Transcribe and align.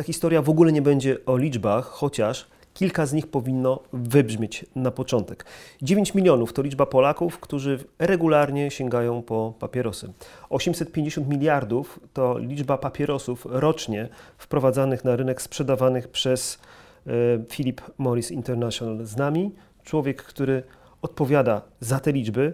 ta 0.00 0.04
historia 0.04 0.42
w 0.42 0.50
ogóle 0.50 0.72
nie 0.72 0.82
będzie 0.82 1.16
o 1.26 1.36
liczbach, 1.36 1.86
chociaż 1.86 2.46
kilka 2.74 3.06
z 3.06 3.12
nich 3.12 3.26
powinno 3.26 3.80
wybrzmieć 3.92 4.66
na 4.74 4.90
początek. 4.90 5.44
9 5.82 6.14
milionów 6.14 6.52
to 6.52 6.62
liczba 6.62 6.86
Polaków, 6.86 7.38
którzy 7.38 7.78
regularnie 7.98 8.70
sięgają 8.70 9.22
po 9.22 9.54
papierosy. 9.58 10.12
850 10.50 11.28
miliardów 11.28 12.00
to 12.12 12.38
liczba 12.38 12.78
papierosów 12.78 13.46
rocznie 13.50 14.08
wprowadzanych 14.38 15.04
na 15.04 15.16
rynek, 15.16 15.42
sprzedawanych 15.42 16.08
przez 16.08 16.58
e, 17.06 17.10
Philip 17.48 17.80
Morris 17.98 18.30
International. 18.30 19.06
Z 19.06 19.16
nami 19.16 19.50
człowiek, 19.84 20.22
który 20.22 20.62
odpowiada 21.02 21.62
za 21.80 22.00
te 22.00 22.12
liczby 22.12 22.52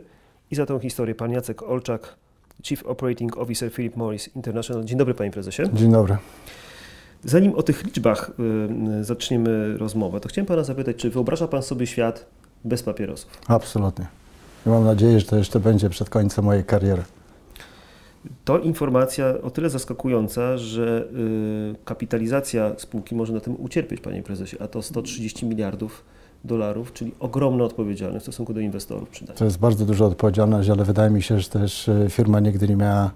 i 0.50 0.54
za 0.54 0.66
tę 0.66 0.80
historię, 0.80 1.14
pan 1.14 1.32
Jacek 1.32 1.62
Olczak, 1.62 2.16
Chief 2.62 2.86
Operating 2.86 3.36
Officer 3.38 3.72
Philip 3.72 3.96
Morris 3.96 4.36
International. 4.36 4.84
Dzień 4.84 4.98
dobry, 4.98 5.14
panie 5.14 5.30
prezesie. 5.30 5.62
Dzień 5.72 5.92
dobry. 5.92 6.16
Zanim 7.26 7.54
o 7.54 7.62
tych 7.62 7.84
liczbach 7.84 8.30
y, 9.00 9.04
zaczniemy 9.04 9.78
rozmowę, 9.78 10.20
to 10.20 10.28
chciałem 10.28 10.46
pana 10.46 10.64
zapytać, 10.64 10.96
czy 10.96 11.10
wyobraża 11.10 11.48
pan 11.48 11.62
sobie 11.62 11.86
świat 11.86 12.26
bez 12.64 12.82
papierosów? 12.82 13.30
Absolutnie. 13.48 14.06
I 14.66 14.68
mam 14.68 14.84
nadzieję, 14.84 15.20
że 15.20 15.26
to 15.26 15.36
jeszcze 15.36 15.60
będzie 15.60 15.90
przed 15.90 16.10
końcem 16.10 16.44
mojej 16.44 16.64
kariery. 16.64 17.02
To 18.44 18.58
informacja 18.58 19.34
o 19.42 19.50
tyle 19.50 19.70
zaskakująca, 19.70 20.58
że 20.58 21.08
y, 21.72 21.84
kapitalizacja 21.84 22.72
spółki 22.78 23.14
może 23.14 23.32
na 23.32 23.40
tym 23.40 23.56
ucierpieć, 23.58 24.00
panie 24.00 24.22
prezesie, 24.22 24.56
a 24.60 24.68
to 24.68 24.82
130 24.82 25.46
miliardów 25.46 26.04
dolarów, 26.44 26.92
czyli 26.92 27.14
ogromna 27.20 27.64
odpowiedzialność 27.64 28.22
w 28.22 28.24
stosunku 28.24 28.54
do 28.54 28.60
inwestorów. 28.60 29.08
To 29.36 29.44
jest 29.44 29.58
bardzo 29.58 29.84
duża 29.84 30.04
odpowiedzialność, 30.04 30.70
ale 30.70 30.84
wydaje 30.84 31.10
mi 31.10 31.22
się, 31.22 31.40
że 31.40 31.48
też 31.48 31.88
y, 31.88 32.06
firma 32.10 32.40
nigdy 32.40 32.68
nie 32.68 32.76
miała, 32.76 33.10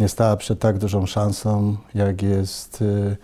nie 0.00 0.08
stała 0.08 0.36
przed 0.36 0.58
tak 0.58 0.78
dużą 0.78 1.06
szansą, 1.06 1.76
jak 1.94 2.22
jest 2.22 2.82
y, 2.82 3.16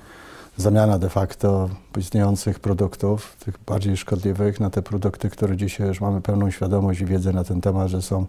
zamiana 0.56 0.98
de 0.98 1.08
facto 1.08 1.68
istniejących 1.98 2.60
produktów, 2.60 3.36
tych 3.44 3.58
bardziej 3.66 3.96
szkodliwych, 3.96 4.60
na 4.60 4.70
te 4.70 4.82
produkty, 4.82 5.30
które 5.30 5.56
dzisiaj 5.56 5.88
już 5.88 6.00
mamy 6.00 6.20
pełną 6.20 6.50
świadomość 6.50 7.00
i 7.00 7.06
wiedzę 7.06 7.32
na 7.32 7.44
ten 7.44 7.60
temat, 7.60 7.88
że 7.88 8.02
są 8.02 8.26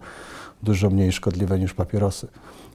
dużo 0.64 0.89
mniej 0.89 1.11
szkodliwe 1.11 1.59
niż 1.59 1.73
papierosy. 1.73 2.28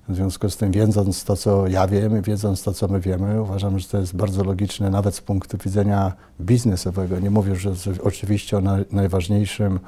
W 0.09 0.15
związku 0.15 0.51
z 0.51 0.57
tym, 0.57 0.73
wiedząc 0.73 1.25
to, 1.25 1.37
co 1.37 1.69
ja 1.69 1.87
wiem 1.87 2.23
wiedząc 2.23 2.63
to, 2.63 2.73
co 2.73 2.89
my 2.89 3.01
wiemy, 3.01 3.43
uważam, 3.43 3.79
że 3.79 3.89
to 3.89 3.99
jest 3.99 4.17
bardzo 4.17 4.45
logiczne, 4.45 4.91
nawet 4.91 5.15
z 5.15 5.21
punktu 5.21 5.59
widzenia 5.65 6.13
biznesowego. 6.41 7.21
Nie 7.21 7.31
mówię 7.31 7.57
że 7.57 7.73
oczywiście 8.03 8.59
o 8.59 8.61
najważniejszym 8.93 9.81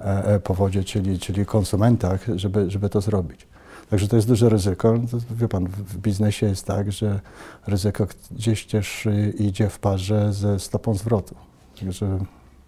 e, 0.00 0.24
e, 0.24 0.40
powodzie, 0.40 0.84
czyli, 0.84 1.18
czyli 1.18 1.46
konsumentach, 1.46 2.26
żeby, 2.36 2.70
żeby 2.70 2.88
to 2.88 3.00
zrobić. 3.00 3.49
Także 3.90 4.08
to 4.08 4.16
jest 4.16 4.28
duże 4.28 4.48
ryzyko. 4.48 4.94
Wie 5.30 5.48
pan, 5.48 5.66
w 5.66 5.96
biznesie 5.98 6.46
jest 6.46 6.66
tak, 6.66 6.92
że 6.92 7.20
ryzyko 7.66 8.06
gdzieś 8.30 8.66
też 8.66 9.08
idzie 9.38 9.68
w 9.68 9.78
parze 9.78 10.32
ze 10.32 10.58
stopą 10.58 10.94
zwrotu. 10.94 11.34
Także... 11.80 12.18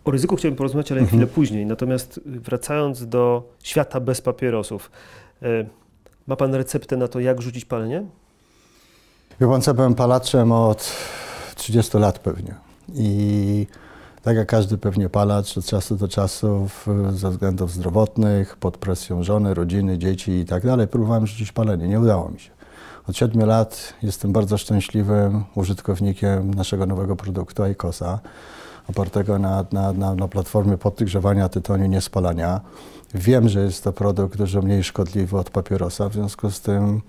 O 0.04 0.10
ryzyku 0.10 0.36
chciałbym 0.36 0.56
porozmawiać, 0.56 0.92
ale 0.92 1.00
mhm. 1.00 1.08
chwilę 1.08 1.34
później. 1.34 1.66
Natomiast 1.66 2.20
wracając 2.26 3.06
do 3.06 3.48
świata 3.62 4.00
bez 4.00 4.20
papierosów, 4.20 4.90
e, 5.42 5.46
ma 6.26 6.36
pan 6.36 6.54
receptę 6.54 6.96
na 6.96 7.08
to, 7.08 7.20
jak 7.20 7.42
rzucić 7.42 7.64
palenie? 7.64 8.04
Wie 9.40 9.48
pan, 9.48 9.62
co 9.62 9.74
byłem 9.74 9.94
palaczem 9.94 10.52
od 10.52 10.92
30 11.54 11.98
lat 11.98 12.18
pewnie. 12.18 12.54
I 12.94 13.66
tak 14.22 14.36
jak 14.36 14.48
każdy 14.48 14.78
pewnie 14.78 15.08
palacz 15.08 15.58
od 15.58 15.64
czasu 15.64 15.96
do 15.96 16.08
czasu 16.08 16.68
ze 17.10 17.30
względów 17.30 17.72
zdrowotnych, 17.72 18.56
pod 18.56 18.78
presją 18.78 19.22
żony, 19.22 19.54
rodziny, 19.54 19.98
dzieci 19.98 20.32
i 20.32 20.44
tak 20.44 20.66
dalej, 20.66 20.88
próbowałem 20.88 21.26
rzucić 21.26 21.52
palenie. 21.52 21.88
Nie 21.88 22.00
udało 22.00 22.28
mi 22.28 22.40
się. 22.40 22.50
Od 23.08 23.16
7 23.16 23.44
lat 23.46 23.94
jestem 24.02 24.32
bardzo 24.32 24.58
szczęśliwym 24.58 25.44
użytkownikiem 25.54 26.54
naszego 26.54 26.86
nowego 26.86 27.16
produktu 27.16 27.62
ICOSA, 27.64 28.20
opartego 28.88 29.38
na, 29.38 29.64
na, 29.72 29.92
na, 29.92 30.14
na 30.14 30.28
platformie 30.28 30.78
podgrzewania 30.78 31.48
tytoniu 31.48 31.86
niespalania. 31.86 32.60
Wiem, 33.14 33.48
że 33.48 33.60
jest 33.60 33.84
to 33.84 33.92
produkt 33.92 34.38
dużo 34.38 34.62
mniej 34.62 34.84
szkodliwy 34.84 35.38
od 35.38 35.50
papierosa, 35.50 36.08
w 36.08 36.12
związku 36.12 36.50
z 36.50 36.60
tym 36.60 37.00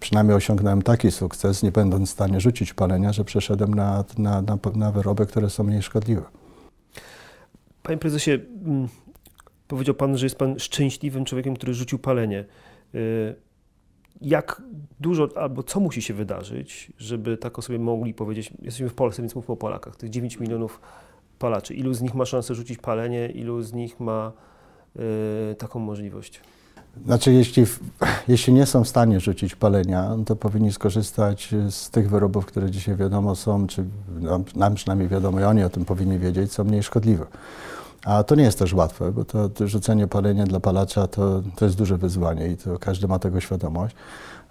przynajmniej 0.00 0.36
osiągnąłem 0.36 0.82
taki 0.82 1.10
sukces, 1.10 1.62
nie 1.62 1.72
będąc 1.72 2.08
w 2.08 2.12
stanie 2.12 2.40
rzucić 2.40 2.74
palenia, 2.74 3.12
że 3.12 3.24
przeszedłem 3.24 3.74
na, 3.74 4.04
na, 4.18 4.42
na, 4.42 4.58
na 4.74 4.92
wyroby, 4.92 5.26
które 5.26 5.50
są 5.50 5.64
mniej 5.64 5.82
szkodliwe. 5.82 6.43
Panie 7.84 7.98
prezesie, 7.98 8.30
mm, 8.30 8.88
powiedział 9.68 9.94
pan, 9.94 10.18
że 10.18 10.26
jest 10.26 10.36
pan 10.36 10.58
szczęśliwym 10.58 11.24
człowiekiem, 11.24 11.56
który 11.56 11.74
rzucił 11.74 11.98
palenie. 11.98 12.44
Y, 12.94 13.34
jak 14.20 14.62
dużo, 15.00 15.28
albo 15.36 15.62
co 15.62 15.80
musi 15.80 16.02
się 16.02 16.14
wydarzyć, 16.14 16.92
żeby 16.98 17.36
tak 17.36 17.58
o 17.58 17.62
sobie 17.62 17.78
mogli 17.78 18.14
powiedzieć, 18.14 18.52
jesteśmy 18.62 18.88
w 18.88 18.94
Polsce, 18.94 19.22
więc 19.22 19.34
mówmy 19.34 19.52
o 19.52 19.56
Polakach, 19.56 19.96
tych 19.96 20.10
9 20.10 20.40
milionów 20.40 20.80
palaczy. 21.38 21.74
Ilu 21.74 21.94
z 21.94 22.02
nich 22.02 22.14
ma 22.14 22.24
szansę 22.24 22.54
rzucić 22.54 22.78
palenie, 22.78 23.28
ilu 23.28 23.62
z 23.62 23.72
nich 23.72 24.00
ma 24.00 24.32
y, 25.52 25.54
taką 25.54 25.78
możliwość? 25.78 26.40
Znaczy, 27.06 27.32
jeśli, 27.32 27.66
jeśli 28.28 28.52
nie 28.52 28.66
są 28.66 28.84
w 28.84 28.88
stanie 28.88 29.20
rzucić 29.20 29.54
palenia, 29.54 30.16
to 30.26 30.36
powinni 30.36 30.72
skorzystać 30.72 31.54
z 31.70 31.90
tych 31.90 32.10
wyrobów, 32.10 32.46
które 32.46 32.70
dzisiaj 32.70 32.96
wiadomo 32.96 33.34
są, 33.34 33.66
czy 33.66 33.84
nam 34.56 34.74
przynajmniej 34.74 35.08
wiadomo 35.08 35.40
i 35.40 35.44
oni 35.44 35.64
o 35.64 35.70
tym 35.70 35.84
powinni 35.84 36.18
wiedzieć, 36.18 36.52
są 36.52 36.64
mniej 36.64 36.82
szkodliwe. 36.82 37.26
A 38.04 38.22
to 38.22 38.34
nie 38.34 38.42
jest 38.42 38.58
też 38.58 38.72
łatwe, 38.72 39.12
bo 39.12 39.24
to, 39.24 39.48
to 39.48 39.68
rzucenie 39.68 40.06
palenia 40.06 40.44
dla 40.44 40.60
palacza 40.60 41.06
to, 41.06 41.42
to 41.56 41.64
jest 41.64 41.76
duże 41.76 41.98
wyzwanie 41.98 42.48
i 42.48 42.56
to 42.56 42.78
każdy 42.78 43.08
ma 43.08 43.18
tego 43.18 43.40
świadomość. 43.40 43.96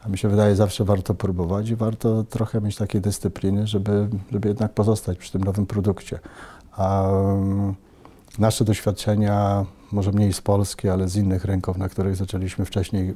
A 0.05 0.09
mi 0.09 0.17
się 0.17 0.27
wydaje, 0.27 0.55
zawsze 0.55 0.85
warto 0.85 1.15
próbować 1.15 1.69
i 1.69 1.75
warto 1.75 2.23
trochę 2.23 2.61
mieć 2.61 2.75
takiej 2.75 3.01
dyscypliny, 3.01 3.67
żeby, 3.67 4.07
żeby 4.31 4.47
jednak 4.47 4.73
pozostać 4.73 5.17
przy 5.17 5.31
tym 5.31 5.43
nowym 5.43 5.65
produkcie. 5.65 6.19
Um, 6.77 7.75
nasze 8.39 8.65
doświadczenia 8.65 9.65
może 9.93 10.11
mniej 10.11 10.33
z 10.33 10.41
Polski, 10.41 10.89
ale 10.89 11.07
z 11.07 11.15
innych 11.15 11.45
rynków, 11.45 11.77
na 11.77 11.89
których 11.89 12.15
zaczęliśmy 12.15 12.65
wcześniej 12.65 13.09
e, 13.09 13.15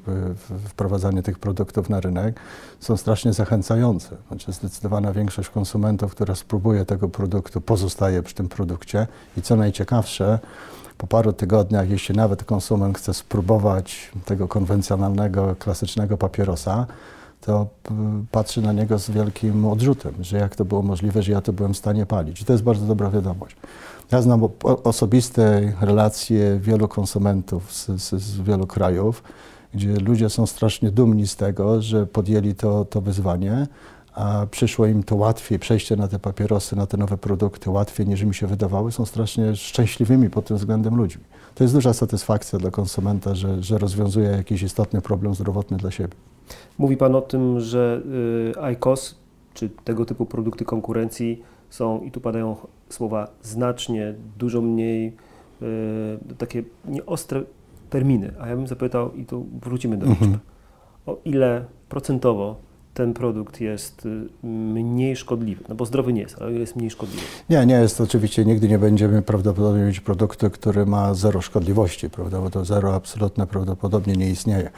wprowadzanie 0.68 1.24
tych 1.24 1.40
produktów 1.40 1.90
na 1.90 2.00
rynek, 2.00 2.40
są 2.80 2.98
strasznie 2.98 3.34
zachęcające. 3.34 4.16
Znaczy 4.28 4.52
zdecydowana 4.52 5.14
większość 5.14 5.50
konsumentów, 5.50 6.12
która 6.12 6.36
spróbuje 6.36 6.86
tego 6.86 7.10
produktu, 7.10 7.62
pozostaje 7.62 8.24
przy 8.24 8.36
tym 8.36 8.50
produkcie 8.50 9.08
i 9.38 9.42
co 9.42 9.56
najciekawsze, 9.56 10.40
po 10.98 11.08
paru 11.08 11.34
tygodniach, 11.34 11.90
jeśli 11.90 12.16
nawet 12.16 12.44
konsument 12.44 12.98
chce 12.98 13.14
spróbować 13.14 14.12
tego 14.26 14.48
konwencjonalnego, 14.48 15.56
klasycznego 15.60 16.18
papierosa, 16.18 16.86
to 17.42 17.68
patrzy 18.32 18.62
na 18.62 18.74
niego 18.74 19.00
z 19.00 19.10
wielkim 19.10 19.66
odrzutem, 19.66 20.14
że 20.22 20.38
jak 20.38 20.56
to 20.56 20.66
było 20.66 20.82
możliwe, 20.82 21.24
że 21.24 21.32
ja 21.32 21.42
to 21.42 21.54
byłem 21.54 21.74
w 21.74 21.78
stanie 21.78 22.06
palić. 22.06 22.42
I 22.42 22.46
to 22.46 22.54
jest 22.54 22.64
bardzo 22.64 22.86
dobra 22.86 23.10
wiadomość. 23.10 23.56
Ja 24.12 24.22
znam 24.22 24.42
osobiste 24.84 25.74
relacje 25.82 26.60
wielu 26.60 26.88
konsumentów 26.88 27.74
z, 27.74 27.88
z, 27.88 28.22
z, 28.22 28.42
wielu 28.42 28.68
krajów, 28.68 29.24
gdzie 29.74 29.94
ludzie 29.94 30.30
są 30.30 30.46
strasznie 30.48 30.92
dumni 30.92 31.28
z 31.28 31.36
tego, 31.36 31.82
że 31.82 32.06
podjęli 32.06 32.56
to, 32.56 32.86
to 32.86 33.02
wyzwanie, 33.02 33.68
a 34.14 34.46
przyszło 34.52 34.86
im 34.86 35.04
to 35.04 35.16
łatwiej, 35.16 35.60
przejście 35.60 35.96
na 35.96 36.08
te 36.08 36.20
papierosy, 36.20 36.76
na 36.76 36.88
te 36.88 36.98
nowe 36.98 37.18
produkty 37.18 37.70
łatwiej 37.70 38.08
niż 38.08 38.24
mi 38.24 38.36
się 38.36 38.48
wydawały, 38.48 38.92
są 38.92 39.06
strasznie 39.06 39.56
szczęśliwymi 39.56 40.30
pod 40.30 40.46
tym 40.46 40.58
względem 40.58 40.96
ludźmi. 40.96 41.24
To 41.56 41.64
jest 41.64 41.74
duża 41.74 41.94
satysfakcja 41.94 42.60
dla 42.60 42.72
konsumenta, 42.72 43.36
że, 43.36 43.64
że 43.64 43.78
rozwiązuje 43.78 44.30
jakiś 44.30 44.64
istotny 44.64 45.02
problem 45.02 45.36
zdrowotny 45.36 45.78
dla 45.78 45.92
siebie. 45.92 46.16
Mówi 46.78 46.98
Pan 46.98 47.16
o 47.16 47.22
tym, 47.22 47.60
że 47.60 48.02
y, 48.58 48.72
ICOS, 48.72 49.16
czy 49.54 49.70
tego 49.70 50.06
typu 50.06 50.26
produkty 50.26 50.66
konkurencji, 50.66 51.44
są, 51.70 52.02
i 52.02 52.12
tu 52.12 52.22
padają 52.22 52.56
słowa 52.90 53.28
znacznie, 53.42 54.14
dużo 54.38 54.62
mniej, 54.62 55.16
yy, 55.62 55.68
takie 56.38 56.64
nieostre 56.86 57.44
terminy. 57.90 58.34
A 58.40 58.48
ja 58.48 58.56
bym 58.56 58.68
zapytał, 58.68 59.14
i 59.14 59.26
tu 59.26 59.46
wrócimy 59.62 59.98
do 59.98 60.06
liczb, 60.06 60.22
mhm. 60.22 60.40
o 61.06 61.18
ile 61.26 61.66
procentowo 61.90 62.56
ten 62.98 63.14
produkt 63.14 63.62
jest 63.62 64.06
y, 64.06 64.48
mniej 64.48 65.16
szkodliwy, 65.16 65.64
no 65.70 65.76
bo 65.76 65.86
zdrowy 65.86 66.14
nie 66.14 66.22
jest, 66.22 66.42
ale 66.42 66.52
jest 66.52 66.76
mniej 66.76 66.90
szkodliwy. 66.90 67.22
Nie, 67.50 67.66
nie 67.66 67.76
jest 67.76 68.02
oczywiście, 68.02 68.46
nigdy 68.46 68.68
nie 68.68 68.80
będziemy 68.80 69.22
prawdopodobnie 69.22 69.84
mieć 69.84 70.00
produktu, 70.00 70.50
który 70.50 70.86
ma 70.86 71.14
zero 71.14 71.42
szkodliwości, 71.42 72.10
prawda, 72.10 72.42
bo 72.42 72.50
to 72.50 72.66
zero 72.66 72.96
absolutne 72.96 73.48
prawdopodobnie 73.48 74.14
nie 74.14 74.30
istnieje. 74.30 74.70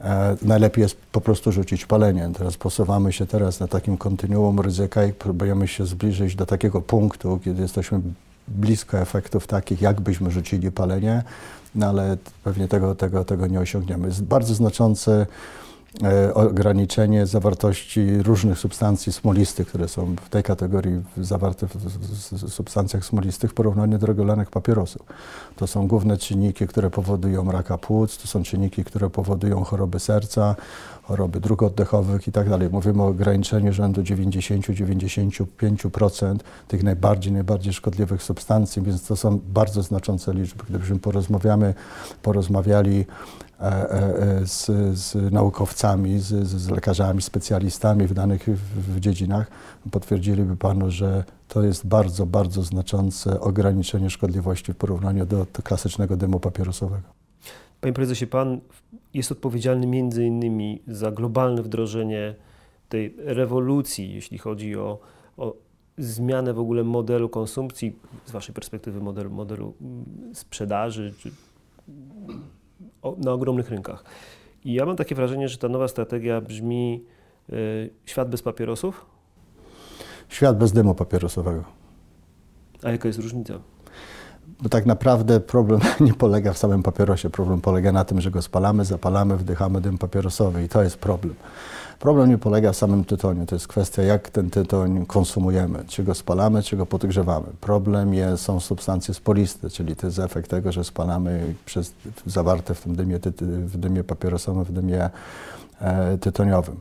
E, 0.00 0.36
najlepiej 0.42 0.82
jest 0.82 0.96
po 1.12 1.20
prostu 1.20 1.52
rzucić 1.52 1.86
palenie. 1.86 2.30
Teraz 2.38 2.56
posuwamy 2.56 3.12
się 3.12 3.26
teraz 3.26 3.60
na 3.60 3.68
takim 3.68 3.96
kontynuum 3.96 4.60
ryzyka 4.60 5.04
i 5.04 5.12
próbujemy 5.12 5.68
się 5.68 5.86
zbliżyć 5.86 6.34
do 6.34 6.46
takiego 6.46 6.80
punktu, 6.80 7.40
kiedy 7.44 7.62
jesteśmy 7.62 8.00
blisko 8.48 8.98
efektów 8.98 9.46
takich, 9.46 9.82
jakbyśmy 9.82 10.30
rzucili 10.30 10.72
palenie, 10.72 11.22
no 11.74 11.86
ale 11.88 12.16
pewnie 12.44 12.68
tego, 12.68 12.94
tego, 12.94 13.24
tego 13.24 13.46
nie 13.46 13.60
osiągniemy. 13.60 14.06
Jest 14.08 14.22
bardzo 14.22 14.54
znaczący 14.54 15.26
ograniczenie 16.34 17.26
zawartości 17.26 18.22
różnych 18.22 18.58
substancji 18.58 19.12
smolistych, 19.12 19.68
które 19.68 19.88
są 19.88 20.14
w 20.24 20.28
tej 20.28 20.42
kategorii 20.42 21.02
zawarte 21.16 21.66
w, 21.66 22.52
substancjach 22.52 23.04
smolistych 23.04 23.50
w 23.50 23.54
porównaniu 23.54 23.98
do 23.98 24.06
regularnych 24.06 24.50
papierosów. 24.50 25.02
To 25.56 25.66
są 25.66 25.86
główne 25.86 26.16
czynniki, 26.16 26.66
które 26.66 26.90
powodują 26.90 27.52
raka 27.52 27.78
płuc, 27.78 28.18
to 28.18 28.28
są 28.28 28.42
czynniki, 28.42 28.84
które 28.84 29.10
powodują 29.10 29.64
choroby 29.64 30.00
serca, 30.00 30.56
choroby 31.02 31.40
dróg 31.40 31.62
oddechowych 31.62 32.28
i 32.28 32.32
tak 32.32 32.48
dalej. 32.48 32.68
Mówimy 32.72 33.02
o 33.02 33.06
ograniczeniu 33.06 33.72
rzędu 33.72 34.02
90-95% 34.02 36.38
tych 36.68 36.82
najbardziej, 36.82 37.32
najbardziej 37.32 37.72
szkodliwych 37.72 38.22
substancji, 38.22 38.82
więc 38.82 39.06
to 39.06 39.16
są 39.16 39.40
bardzo 39.52 39.82
znaczące 39.82 40.34
liczby. 40.34 40.64
Gdybyśmy 40.68 40.98
porozmawiamy, 40.98 41.74
porozmawiali 42.22 42.98
e, 42.98 43.00
e, 43.00 43.04
e, 43.04 43.06
z, 44.44 44.66
z 44.98 45.32
naukowcami, 45.32 46.18
z, 46.18 46.46
z, 46.46 46.70
lekarzami, 46.70 47.22
specjalistami 47.22 48.06
w 48.06 48.14
danych 48.14 48.48
w, 48.76 49.00
dziedzinach, 49.00 49.50
potwierdziliby 49.90 50.56
Panu, 50.56 50.90
że 50.90 51.24
to 51.48 51.62
jest 51.62 51.86
bardzo, 51.86 52.26
bardzo 52.26 52.62
znaczące 52.62 53.40
ograniczenie 53.40 54.10
szkodliwości 54.10 54.72
w 54.72 54.76
porównaniu 54.76 55.26
do, 55.26 55.36
do 55.36 55.62
klasycznego 55.62 56.16
dymu 56.16 56.40
papierosowego. 56.40 57.08
Panie 57.80 57.92
prezesie, 57.92 58.26
pan 58.26 58.60
jest 59.14 59.32
odpowiedzialny 59.32 59.86
między 59.86 60.24
innymi 60.24 60.82
za 60.86 61.10
globalne 61.10 61.62
wdrożenie 61.62 62.34
tej 62.88 63.14
rewolucji, 63.18 64.14
jeśli 64.14 64.38
chodzi 64.38 64.76
o, 64.76 64.98
o 65.36 65.54
zmianę 65.98 66.54
w 66.54 66.58
ogóle 66.58 66.84
modelu 66.84 67.28
konsumpcji, 67.28 67.96
z 68.24 68.30
Waszej 68.30 68.54
perspektywy 68.54 69.00
modelu, 69.00 69.30
modelu 69.30 69.74
mm, 69.80 70.34
sprzedaży 70.34 71.14
czy 71.18 71.30
na 73.18 73.32
ogromnych 73.32 73.70
rynkach. 73.70 74.04
I 74.64 74.72
ja 74.72 74.86
mam 74.86 74.96
takie 74.96 75.14
wrażenie, 75.14 75.48
że 75.48 75.58
ta 75.58 75.68
nowa 75.68 75.88
strategia 75.88 76.40
brzmi 76.40 77.04
y, 77.52 77.90
świat 78.04 78.30
bez 78.30 78.42
papierosów? 78.42 79.06
Świat 80.28 80.58
bez 80.58 80.72
dymu 80.72 80.94
papierosowego. 80.94 81.64
A 82.82 82.90
jaka 82.90 83.08
jest 83.08 83.20
różnica? 83.20 83.54
Bo 84.62 84.68
tak 84.68 84.86
naprawdę 84.86 85.40
problem 85.40 85.80
nie 86.00 86.14
polega 86.14 86.52
w 86.52 86.58
samym 86.58 86.82
papierosie. 86.82 87.30
Problem 87.30 87.60
polega 87.60 87.92
na 87.92 88.04
tym, 88.04 88.20
że 88.20 88.30
go 88.30 88.42
spalamy, 88.42 88.84
zapalamy, 88.84 89.36
wdychamy 89.36 89.80
dym 89.80 89.98
papierosowy 89.98 90.64
i 90.64 90.68
to 90.68 90.82
jest 90.82 90.98
problem. 90.98 91.34
Problem 91.98 92.30
nie 92.30 92.38
polega 92.38 92.72
w 92.72 92.76
samym 92.76 93.04
tytoniu. 93.04 93.46
To 93.46 93.54
jest 93.54 93.68
kwestia, 93.68 94.02
jak 94.02 94.30
ten 94.30 94.50
tytoń 94.50 95.06
konsumujemy. 95.06 95.84
Czy 95.88 96.02
go 96.02 96.14
spalamy, 96.14 96.62
czy 96.62 96.76
go 96.76 96.86
podgrzewamy. 96.86 97.46
Problem 97.60 98.14
jest, 98.14 98.42
są 98.42 98.60
substancje 98.60 99.14
spoliste, 99.14 99.70
czyli 99.70 99.96
to 99.96 100.06
jest 100.06 100.18
efekt 100.18 100.50
tego, 100.50 100.72
że 100.72 100.84
spalamy 100.84 101.54
przez, 101.66 101.92
zawarte 102.26 102.74
w 102.74 102.80
tym 102.80 102.96
dymie, 102.96 103.18
w 103.40 103.76
dymie 103.76 104.04
papierosowym, 104.04 104.64
w 104.64 104.72
dymie 104.72 105.10
e, 105.80 106.18
tytoniowym. 106.18 106.76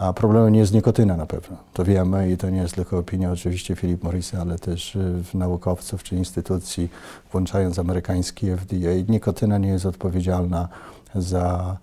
A 0.00 0.12
problemem 0.12 0.52
nie 0.52 0.60
jest 0.60 0.72
nikotyna 0.72 1.16
na 1.16 1.26
pewno. 1.26 1.56
To 1.72 1.84
wiemy 1.84 2.30
i 2.30 2.36
to 2.36 2.50
nie 2.50 2.58
jest 2.58 2.74
tylko 2.74 2.98
opinia 2.98 3.32
oczywiście 3.32 3.76
Philip 3.76 4.02
Morrisa, 4.02 4.40
ale 4.40 4.58
też 4.58 4.96
y, 4.96 5.22
naukowców 5.34 6.02
czy 6.02 6.16
instytucji, 6.16 6.88
włączając 7.32 7.78
amerykański 7.78 8.46
FDA. 8.56 8.90
Nikotyna 9.08 9.58
nie 9.58 9.68
jest 9.68 9.86
odpowiedzialna 9.86 10.68
za 11.14 11.76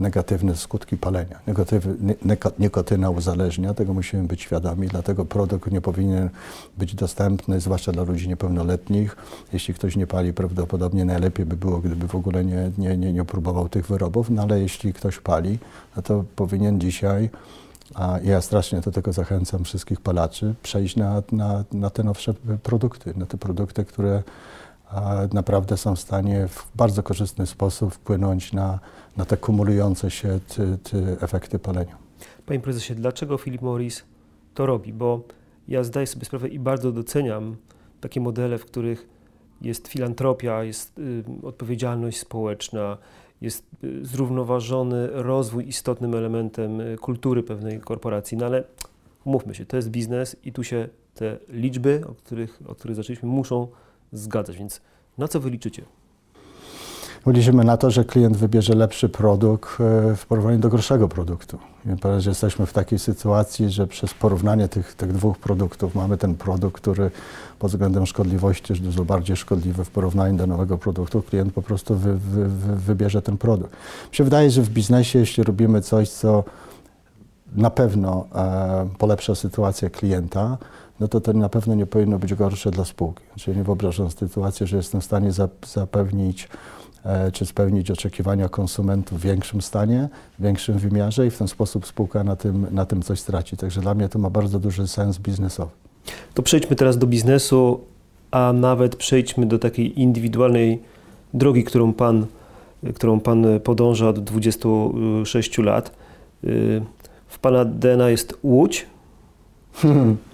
negatywne 0.00 0.56
skutki 0.56 0.96
palenia. 0.96 1.38
Negatywy, 1.46 1.96
nikotyna 2.58 3.10
uzależnia, 3.10 3.74
tego 3.74 3.94
musimy 3.94 4.24
być 4.24 4.42
świadomi, 4.42 4.88
dlatego 4.88 5.24
produkt 5.24 5.72
nie 5.72 5.80
powinien 5.80 6.30
być 6.78 6.94
dostępny, 6.94 7.60
zwłaszcza 7.60 7.92
dla 7.92 8.02
ludzi 8.02 8.28
niepełnoletnich. 8.28 9.16
Jeśli 9.52 9.74
ktoś 9.74 9.96
nie 9.96 10.06
pali, 10.06 10.32
prawdopodobnie 10.32 11.04
najlepiej 11.04 11.46
by 11.46 11.56
było, 11.56 11.78
gdyby 11.78 12.08
w 12.08 12.14
ogóle 12.14 12.44
nie, 12.44 12.70
nie, 12.78 12.96
nie, 12.96 13.12
nie 13.12 13.24
próbował 13.24 13.68
tych 13.68 13.86
wyrobów, 13.86 14.30
no 14.30 14.42
ale 14.42 14.60
jeśli 14.60 14.92
ktoś 14.92 15.18
pali, 15.18 15.58
no 15.96 16.02
to 16.02 16.24
powinien 16.36 16.80
dzisiaj 16.80 17.30
a 17.94 18.18
ja 18.24 18.40
strasznie 18.40 18.80
do 18.80 18.92
tego 18.92 19.12
zachęcam 19.12 19.64
wszystkich 19.64 20.00
palaczy, 20.00 20.54
przejść 20.62 20.96
na, 20.96 21.22
na, 21.32 21.64
na 21.72 21.90
te 21.90 22.02
nowsze 22.02 22.34
produkty, 22.62 23.14
na 23.16 23.26
te 23.26 23.38
produkty, 23.38 23.84
które 23.84 24.22
naprawdę 25.32 25.76
są 25.76 25.96
w 25.96 26.00
stanie 26.00 26.48
w 26.48 26.66
bardzo 26.74 27.02
korzystny 27.02 27.46
sposób 27.46 27.94
wpłynąć 27.94 28.52
na, 28.52 28.80
na 29.16 29.24
te 29.24 29.36
kumulujące 29.36 30.10
się 30.10 30.40
ty, 30.48 30.78
ty 30.82 31.16
efekty 31.20 31.58
palenia. 31.58 31.96
Panie 32.46 32.60
prezesie, 32.60 32.94
dlaczego 32.94 33.38
Philip 33.38 33.62
Morris 33.62 34.04
to 34.54 34.66
robi? 34.66 34.92
Bo 34.92 35.22
ja 35.68 35.84
zdaję 35.84 36.06
sobie 36.06 36.24
sprawę 36.24 36.48
i 36.48 36.58
bardzo 36.58 36.92
doceniam 36.92 37.56
takie 38.00 38.20
modele, 38.20 38.58
w 38.58 38.64
których 38.64 39.08
jest 39.60 39.88
filantropia, 39.88 40.64
jest 40.64 40.98
y, 40.98 41.24
odpowiedzialność 41.42 42.18
społeczna, 42.18 42.98
jest 43.40 43.66
y, 43.84 44.06
zrównoważony 44.06 45.08
rozwój 45.12 45.68
istotnym 45.68 46.14
elementem 46.14 46.80
y, 46.80 46.96
kultury 46.96 47.42
pewnej 47.42 47.80
korporacji. 47.80 48.38
No 48.38 48.46
ale 48.46 48.64
mówmy 49.24 49.54
się, 49.54 49.66
to 49.66 49.76
jest 49.76 49.88
biznes 49.88 50.36
i 50.44 50.52
tu 50.52 50.64
się 50.64 50.88
te 51.14 51.38
liczby, 51.48 52.02
o 52.06 52.14
których, 52.14 52.60
o 52.66 52.74
których 52.74 52.96
zaczęliśmy, 52.96 53.28
muszą 53.28 53.68
zgadzać. 54.12 54.56
Więc 54.56 54.80
na 55.18 55.28
co 55.28 55.40
wy 55.40 55.50
liczycie? 55.50 55.82
Liczymy 57.26 57.64
na 57.64 57.76
to, 57.76 57.90
że 57.90 58.04
klient 58.04 58.36
wybierze 58.36 58.74
lepszy 58.74 59.08
produkt 59.08 59.70
e, 59.80 60.16
w 60.16 60.26
porównaniu 60.26 60.58
do 60.58 60.68
gorszego 60.68 61.08
produktu. 61.08 61.58
Że 62.18 62.30
jesteśmy 62.30 62.66
w 62.66 62.72
takiej 62.72 62.98
sytuacji, 62.98 63.70
że 63.70 63.86
przez 63.86 64.14
porównanie 64.14 64.68
tych, 64.68 64.94
tych 64.94 65.12
dwóch 65.12 65.38
produktów 65.38 65.94
mamy 65.94 66.16
ten 66.16 66.34
produkt, 66.34 66.82
który 66.82 67.10
pod 67.58 67.70
względem 67.70 68.06
szkodliwości 68.06 68.72
jest 68.72 68.82
dużo 68.82 69.04
bardziej 69.04 69.36
szkodliwy 69.36 69.84
w 69.84 69.90
porównaniu 69.90 70.36
do 70.36 70.46
nowego 70.46 70.78
produktu. 70.78 71.22
Klient 71.22 71.52
po 71.52 71.62
prostu 71.62 71.94
wy, 71.94 72.18
wy, 72.18 72.48
wy, 72.48 72.76
wybierze 72.76 73.22
ten 73.22 73.38
produkt. 73.38 73.72
Mi 74.10 74.16
się 74.16 74.24
wydaje, 74.24 74.50
że 74.50 74.62
w 74.62 74.68
biznesie, 74.68 75.18
jeśli 75.18 75.42
robimy 75.42 75.80
coś, 75.80 76.08
co 76.10 76.44
na 77.56 77.70
pewno 77.70 78.26
e, 78.34 78.88
polepsza 78.98 79.34
sytuację 79.34 79.90
klienta, 79.90 80.58
no 81.00 81.08
to 81.08 81.20
to 81.20 81.32
na 81.32 81.48
pewno 81.48 81.74
nie 81.74 81.86
powinno 81.86 82.18
być 82.18 82.34
gorsze 82.34 82.70
dla 82.70 82.84
spółki. 82.84 83.22
Czyli 83.36 83.56
nie 83.56 83.64
wyobrażam 83.64 84.10
sytuacji, 84.10 84.66
że 84.66 84.76
jestem 84.76 85.00
w 85.00 85.04
stanie 85.04 85.30
zapewnić 85.66 86.48
e, 87.04 87.32
czy 87.32 87.46
spełnić 87.46 87.90
oczekiwania 87.90 88.48
konsumentów 88.48 89.20
w 89.20 89.22
większym 89.22 89.62
stanie, 89.62 90.08
w 90.38 90.42
większym 90.42 90.78
wymiarze 90.78 91.26
i 91.26 91.30
w 91.30 91.38
ten 91.38 91.48
sposób 91.48 91.86
spółka 91.86 92.24
na 92.24 92.36
tym, 92.36 92.66
na 92.70 92.86
tym 92.86 93.02
coś 93.02 93.20
straci. 93.20 93.56
Także 93.56 93.80
dla 93.80 93.94
mnie 93.94 94.08
to 94.08 94.18
ma 94.18 94.30
bardzo 94.30 94.58
duży 94.58 94.88
sens 94.88 95.18
biznesowy. 95.18 95.70
To 96.34 96.42
przejdźmy 96.42 96.76
teraz 96.76 96.98
do 96.98 97.06
biznesu, 97.06 97.80
a 98.30 98.52
nawet 98.52 98.96
przejdźmy 98.96 99.46
do 99.46 99.58
takiej 99.58 100.00
indywidualnej 100.00 100.82
drogi, 101.34 101.64
którą 101.64 101.92
Pan, 101.92 102.26
którą 102.94 103.20
pan 103.20 103.46
podąża 103.64 104.08
od 104.08 104.18
26 104.18 105.58
lat. 105.58 105.92
Y, 106.44 106.82
w 107.28 107.38
Pana 107.38 107.64
DNA 107.64 108.10
jest 108.10 108.38
Łódź. 108.42 108.86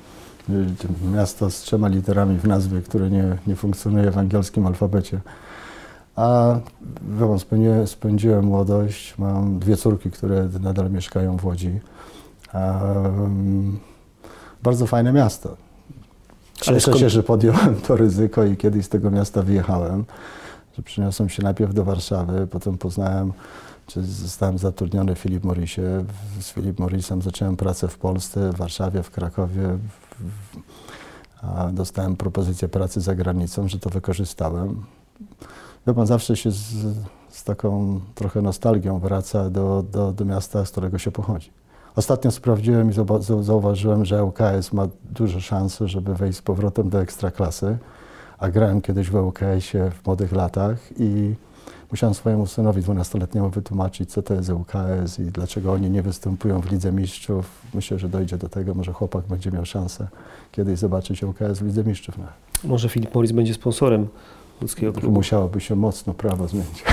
miasto 1.14 1.50
z 1.50 1.60
trzema 1.60 1.88
literami 1.88 2.38
w 2.38 2.44
nazwie, 2.44 2.82
które 2.82 3.10
nie, 3.10 3.38
nie 3.46 3.56
funkcjonuje 3.56 4.10
w 4.10 4.18
angielskim 4.18 4.66
alfabecie. 4.66 5.20
A 6.16 6.56
wiem, 7.18 7.38
spędziłem, 7.38 7.86
spędziłem 7.86 8.44
młodość, 8.44 9.18
mam 9.18 9.58
dwie 9.58 9.76
córki, 9.76 10.10
które 10.10 10.48
nadal 10.60 10.90
mieszkają 10.90 11.36
w 11.36 11.44
Łodzi. 11.44 11.80
Um, 12.54 13.78
bardzo 14.62 14.86
fajne 14.86 15.12
miasto. 15.12 15.56
Cieszę 16.54 16.80
skąd... 16.80 16.98
się, 16.98 17.10
że 17.10 17.22
podjąłem 17.22 17.80
to 17.86 17.96
ryzyko 17.96 18.44
i 18.44 18.56
kiedyś 18.56 18.84
z 18.86 18.88
tego 18.88 19.10
miasta 19.10 19.42
wyjechałem. 19.42 20.04
Że 20.76 20.82
przyniosłem 20.82 21.28
się 21.28 21.42
najpierw 21.42 21.74
do 21.74 21.84
Warszawy, 21.84 22.46
potem 22.46 22.78
poznałem, 22.78 23.32
czy 23.86 24.02
zostałem 24.02 24.58
zatrudniony 24.58 25.14
w 25.14 25.18
Philip 25.18 25.44
Morrisie. 25.44 26.04
Z 26.40 26.52
Philip 26.52 26.78
Morrisem 26.78 27.22
zacząłem 27.22 27.56
pracę 27.56 27.88
w 27.88 27.98
Polsce, 27.98 28.52
w 28.52 28.56
Warszawie, 28.56 29.02
w 29.02 29.10
Krakowie, 29.10 29.78
dostałem 31.72 32.16
propozycję 32.16 32.68
pracy 32.68 33.00
za 33.00 33.14
granicą, 33.14 33.68
że 33.68 33.78
to 33.78 33.90
wykorzystałem. 33.90 34.84
Wie 35.86 35.94
pan, 35.94 36.06
zawsze 36.06 36.36
się 36.36 36.50
z, 36.50 36.74
z 37.28 37.44
taką 37.44 38.00
trochę 38.14 38.42
nostalgią 38.42 38.98
wraca 38.98 39.50
do, 39.50 39.84
do, 39.92 40.12
do 40.12 40.24
miasta, 40.24 40.64
z 40.64 40.70
którego 40.70 40.98
się 40.98 41.10
pochodzi. 41.10 41.50
Ostatnio 41.96 42.30
sprawdziłem 42.30 42.90
i 42.90 42.94
zauważyłem, 43.40 44.04
że 44.04 44.24
ŁKS 44.24 44.72
ma 44.72 44.88
duże 45.10 45.40
szanse, 45.40 45.88
żeby 45.88 46.14
wejść 46.14 46.38
z 46.38 46.42
powrotem 46.42 46.90
do 46.90 47.00
ekstraklasy, 47.00 47.78
a 48.38 48.48
grałem 48.48 48.80
kiedyś 48.80 49.10
w 49.10 49.14
ŁKS-ie 49.14 49.90
w 49.90 50.06
młodych 50.06 50.32
latach 50.32 50.78
i 50.98 51.34
musiałem 51.90 52.14
swojemu 52.14 52.46
synowi 52.46 52.82
12-letniemu 52.82 53.50
wytłumaczyć, 53.50 54.10
co 54.10 54.22
to 54.22 54.34
jest 54.34 54.50
ŁKS 54.50 55.18
i 55.18 55.22
dlaczego 55.22 55.72
oni 55.72 55.90
nie 55.90 56.02
występują 56.02 56.60
w 56.60 56.70
Lidze 56.70 56.92
Mistrzów. 56.92 57.62
Myślę, 57.74 57.98
że 57.98 58.08
dojdzie 58.08 58.38
do 58.38 58.48
tego, 58.48 58.74
może 58.74 58.92
chłopak 58.92 59.26
będzie 59.26 59.50
miał 59.50 59.66
szansę 59.66 60.08
kiedyś 60.52 60.78
zobaczyć 60.78 61.22
ŁKS 61.22 61.58
w 61.58 61.66
Lidze 61.66 61.84
Mistrzów. 61.84 62.18
No. 62.18 62.24
Może 62.64 62.88
Filip 62.88 63.14
Morris 63.14 63.32
będzie 63.32 63.54
sponsorem 63.54 64.08
ludzkiego 64.60 64.92
klubu. 64.92 65.10
Musiałoby 65.10 65.60
się 65.60 65.76
mocno 65.76 66.14
prawo 66.14 66.48
zmienić. 66.48 66.84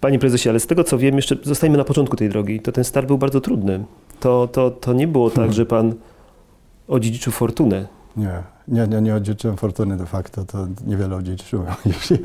Panie 0.00 0.18
prezesie, 0.18 0.48
ale 0.48 0.60
z 0.60 0.66
tego 0.66 0.84
co 0.84 0.98
wiem, 0.98 1.16
jeszcze 1.16 1.36
zostajemy 1.42 1.78
na 1.78 1.84
początku 1.84 2.16
tej 2.16 2.28
drogi, 2.28 2.60
to 2.60 2.72
ten 2.72 2.84
start 2.84 3.06
był 3.06 3.18
bardzo 3.18 3.40
trudny. 3.40 3.84
To, 4.20 4.48
to, 4.52 4.70
to 4.70 4.92
nie 4.92 5.08
było 5.08 5.30
tak, 5.30 5.52
że 5.52 5.66
pan 5.66 5.94
odziedziczył 6.88 7.32
fortunę. 7.32 7.86
Nie, 8.16 8.42
nie, 8.68 8.88
nie, 8.88 9.00
nie 9.00 9.14
odziedziczyłem 9.14 9.56
fortuny 9.56 9.96
de 9.96 10.06
facto, 10.06 10.44
to 10.44 10.66
niewiele 10.86 11.16
odziedziczyłem, 11.16 11.74
jeśli, 11.86 12.18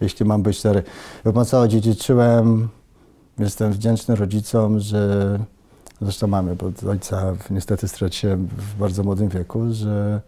jeśli 0.00 0.26
mam 0.26 0.42
być 0.42 0.58
szczery. 0.58 0.82
Bo 1.24 1.32
pan 1.32 1.44
co, 1.44 1.60
odziedziczyłem 1.60 2.68
Jestem 3.38 3.72
wdzięczny 3.72 4.16
rodzicom, 4.16 4.80
że 4.80 5.38
zresztą 6.00 6.26
mamy, 6.26 6.56
bo 6.56 6.90
ojca 6.90 7.32
niestety 7.50 7.88
straciłem 7.88 8.46
w 8.46 8.74
bardzo 8.74 9.02
młodym 9.02 9.28
wieku, 9.28 9.64
że, 9.70 10.20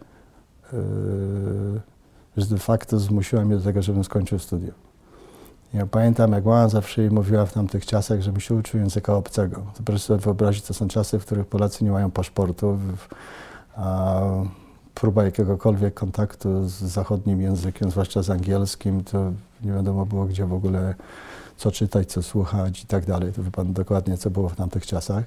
yy, 0.73 0.79
że 2.37 2.45
de 2.45 2.57
facto 2.57 2.99
zmusiła 2.99 3.45
mnie 3.45 3.55
do 3.57 3.63
tego, 3.63 3.81
żebym 3.81 4.03
skończył 4.03 4.39
studia. 4.39 4.73
Ja 5.73 5.85
pamiętam, 5.85 6.31
jak 6.31 6.45
mama 6.45 6.69
zawsze 6.69 7.01
jej 7.01 7.11
mówiła 7.11 7.45
w 7.45 7.53
tamtych 7.53 7.85
czasach, 7.85 8.21
żebym 8.21 8.41
się 8.41 8.55
uczył 8.55 8.79
języka 8.79 9.15
obcego. 9.15 9.61
To 9.77 9.83
proszę 9.85 9.99
sobie 9.99 10.19
wyobrazić, 10.19 10.63
to 10.63 10.73
są 10.73 10.87
czasy, 10.87 11.19
w 11.19 11.25
których 11.25 11.47
Polacy 11.47 11.83
nie 11.83 11.91
mają 11.91 12.11
paszportu, 12.11 12.79
a 13.75 14.21
próba 14.99 15.23
jakiegokolwiek 15.23 15.93
kontaktu 15.93 16.67
z 16.67 16.73
zachodnim 16.73 17.41
językiem, 17.41 17.91
zwłaszcza 17.91 18.23
z 18.23 18.29
angielskim, 18.29 19.03
to 19.03 19.31
nie 19.63 19.71
wiadomo 19.71 20.05
było, 20.05 20.25
gdzie 20.25 20.45
w 20.45 20.53
ogóle 20.53 20.95
co 21.57 21.71
czytać, 21.71 22.11
co 22.11 22.23
słuchać 22.23 22.83
i 22.83 22.87
tak 22.87 23.05
dalej. 23.05 23.33
To 23.33 23.43
wie 23.43 23.51
pan 23.51 23.73
dokładnie, 23.73 24.17
co 24.17 24.29
było 24.29 24.49
w 24.49 24.55
tamtych 24.55 24.85
czasach. 24.85 25.23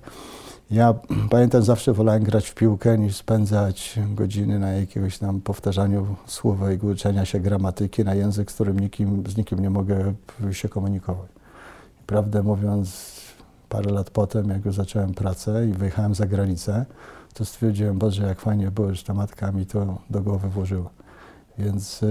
Ja 0.71 0.95
pamiętam, 1.31 1.62
zawsze 1.62 1.93
wolałem 1.93 2.23
grać 2.23 2.49
w 2.49 2.55
piłkę 2.55 2.99
niż 2.99 3.17
spędzać 3.17 3.99
godziny 4.15 4.59
na 4.59 4.73
jakiegoś 4.73 5.19
tam 5.19 5.41
powtarzaniu 5.41 6.07
słówek, 6.27 6.85
uczenia 6.85 7.25
się 7.25 7.41
gramatyki 7.41 8.05
na 8.05 8.15
język, 8.15 8.50
z 8.50 8.55
którym 8.55 8.81
nikim, 8.81 9.25
z 9.27 9.37
nikim 9.37 9.59
nie 9.59 9.71
mogę 9.71 10.15
się 10.53 10.69
komunikować. 10.69 11.31
I 12.00 12.05
prawdę 12.07 12.43
mówiąc, 12.43 13.21
parę 13.69 13.93
lat 13.93 14.11
potem, 14.11 14.49
jak 14.49 14.65
już 14.65 14.75
zacząłem 14.75 15.15
pracę 15.15 15.67
i 15.69 15.73
wyjechałem 15.73 16.15
za 16.15 16.27
granicę, 16.27 16.87
to 17.35 17.45
stwierdziłem, 17.45 17.99
Boże, 17.99 18.27
jak 18.27 18.41
fajnie 18.41 18.71
było, 18.71 18.95
że 18.95 19.03
ta 19.03 19.15
matka 19.15 19.53
mi 19.53 19.67
to 19.67 19.99
do 20.11 20.21
głowy 20.23 20.49
włożyła. 20.49 20.91
Więc 21.59 22.05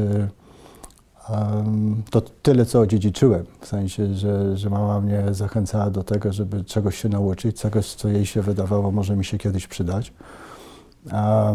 um, 1.29 2.03
to 2.09 2.21
tyle, 2.21 2.65
co 2.65 2.79
odziedziczyłem, 2.79 3.45
w 3.61 3.67
sensie, 3.67 4.15
że, 4.15 4.57
że 4.57 4.69
mama 4.69 5.01
mnie 5.01 5.23
zachęcała 5.31 5.89
do 5.89 6.03
tego, 6.03 6.33
żeby 6.33 6.63
czegoś 6.63 7.01
się 7.01 7.09
nauczyć, 7.09 7.61
czegoś, 7.61 7.93
co 7.93 8.07
jej 8.07 8.25
się 8.25 8.41
wydawało, 8.41 8.91
może 8.91 9.15
mi 9.15 9.25
się 9.25 9.37
kiedyś 9.37 9.67
przydać. 9.67 10.13
A 11.11 11.53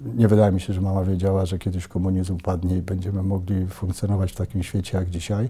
nie 0.00 0.28
wydaje 0.28 0.52
mi 0.52 0.60
się, 0.60 0.72
że 0.72 0.80
mama 0.80 1.04
wiedziała, 1.04 1.46
że 1.46 1.58
kiedyś 1.58 1.88
komunizm 1.88 2.34
upadnie 2.34 2.76
i 2.76 2.82
będziemy 2.82 3.22
mogli 3.22 3.66
funkcjonować 3.66 4.32
w 4.32 4.36
takim 4.36 4.62
świecie 4.62 4.98
jak 4.98 5.10
dzisiaj. 5.10 5.48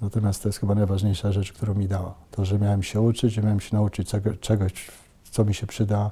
Natomiast 0.00 0.42
to 0.42 0.48
jest 0.48 0.58
chyba 0.58 0.74
najważniejsza 0.74 1.32
rzecz, 1.32 1.52
którą 1.52 1.74
mi 1.74 1.88
dała. 1.88 2.14
To, 2.30 2.44
że 2.44 2.58
miałem 2.58 2.82
się 2.82 3.00
uczyć, 3.00 3.32
że 3.34 3.42
miałem 3.42 3.60
się 3.60 3.76
nauczyć 3.76 4.10
czegoś, 4.40 4.90
co 5.30 5.44
mi 5.44 5.54
się 5.54 5.66
przyda 5.66 6.10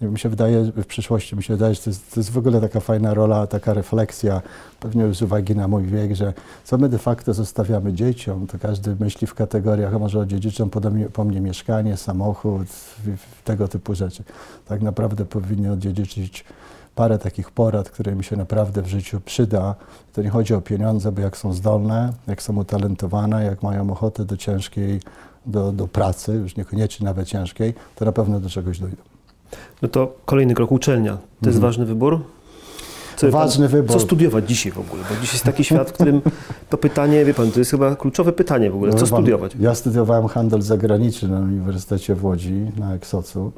mi 0.00 0.18
się 0.18 0.28
wydaje, 0.28 0.64
w 0.64 0.86
przyszłości 0.86 1.36
mi 1.36 1.42
się 1.42 1.54
wydaje, 1.54 1.74
że 1.74 1.80
to 1.80 1.90
jest, 1.90 2.14
to 2.14 2.20
jest 2.20 2.30
w 2.30 2.38
ogóle 2.38 2.60
taka 2.60 2.80
fajna 2.80 3.14
rola, 3.14 3.46
taka 3.46 3.74
refleksja, 3.74 4.42
pewnie 4.80 5.14
z 5.14 5.22
uwagi 5.22 5.56
na 5.56 5.68
mój 5.68 5.84
wiek, 5.84 6.14
że 6.14 6.32
co 6.64 6.78
my 6.78 6.88
de 6.88 6.98
facto 6.98 7.34
zostawiamy 7.34 7.92
dzieciom, 7.92 8.46
to 8.46 8.58
każdy 8.58 8.96
myśli 9.00 9.26
w 9.26 9.34
kategoriach, 9.34 9.94
a 9.94 9.98
może 9.98 10.18
odziedziczą 10.18 10.70
po, 10.70 10.80
po 11.12 11.24
mnie 11.24 11.40
mieszkanie, 11.40 11.96
samochód, 11.96 12.66
tego 13.44 13.68
typu 13.68 13.94
rzeczy. 13.94 14.24
Tak 14.66 14.82
naprawdę 14.82 15.24
powinien 15.24 15.72
odziedziczyć 15.72 16.44
parę 16.94 17.18
takich 17.18 17.50
porad, 17.50 17.90
które 17.90 18.14
mi 18.14 18.24
się 18.24 18.36
naprawdę 18.36 18.82
w 18.82 18.86
życiu 18.86 19.20
przyda. 19.20 19.74
To 20.12 20.22
nie 20.22 20.30
chodzi 20.30 20.54
o 20.54 20.60
pieniądze, 20.60 21.12
bo 21.12 21.20
jak 21.20 21.36
są 21.36 21.52
zdolne, 21.52 22.12
jak 22.26 22.42
są 22.42 22.56
utalentowane, 22.56 23.44
jak 23.44 23.62
mają 23.62 23.90
ochotę 23.90 24.24
do 24.24 24.36
ciężkiej, 24.36 25.00
do, 25.46 25.72
do 25.72 25.88
pracy, 25.88 26.32
już 26.32 26.56
niekoniecznie 26.56 27.04
nawet 27.04 27.28
ciężkiej, 27.28 27.74
to 27.94 28.04
na 28.04 28.12
pewno 28.12 28.40
do 28.40 28.48
czegoś 28.48 28.78
dojdą. 28.78 29.02
No 29.82 29.88
to 29.88 30.14
kolejny 30.24 30.54
krok, 30.54 30.72
uczelnia. 30.72 31.12
To 31.12 31.48
jest 31.48 31.56
mhm. 31.56 31.60
ważny 31.60 31.86
wybór? 31.86 32.20
Co, 33.16 33.30
ważny 33.30 33.68
pan, 33.68 33.76
wybór. 33.76 33.92
Co 33.92 34.00
studiować 34.00 34.48
dzisiaj 34.48 34.72
w 34.72 34.78
ogóle? 34.78 35.02
Bo 35.02 35.14
dzisiaj 35.14 35.34
jest 35.34 35.44
taki 35.44 35.64
świat, 35.64 35.90
w 35.90 35.92
którym 35.92 36.22
to 36.70 36.78
pytanie, 36.78 37.24
wie 37.24 37.34
pan, 37.34 37.50
to 37.50 37.58
jest 37.58 37.70
chyba 37.70 37.96
kluczowe 37.96 38.32
pytanie 38.32 38.70
w 38.70 38.74
ogóle. 38.74 38.92
Co 38.92 39.00
no, 39.00 39.06
studiować? 39.06 39.52
Ja 39.60 39.74
studiowałem 39.74 40.28
handel 40.28 40.62
zagraniczny 40.62 41.28
na 41.28 41.40
Uniwersytecie 41.40 42.14
w 42.14 42.24
Łodzi, 42.24 42.72
na 42.76 42.94
Eksocu. 42.94 43.52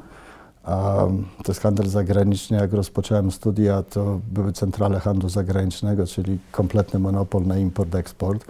to 1.43 1.47
jest 1.47 1.61
handel 1.61 1.87
zagraniczny. 1.87 2.57
Jak 2.57 2.73
rozpocząłem 2.73 3.31
studia, 3.31 3.83
to 3.83 4.19
były 4.31 4.53
centrale 4.53 4.99
handlu 4.99 5.29
zagranicznego, 5.29 6.07
czyli 6.07 6.37
kompletny 6.51 6.99
monopol 6.99 7.45
na 7.45 7.57
import-eksport. 7.57 8.45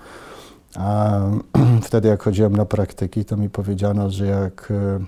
A 0.75 1.21
wtedy, 1.87 2.07
jak 2.07 2.23
chodziłem 2.23 2.55
na 2.55 2.65
praktyki, 2.65 3.25
to 3.25 3.37
mi 3.37 3.49
powiedziano, 3.49 4.09
że 4.09 4.25
jak 4.25 4.71
e, 4.71 4.99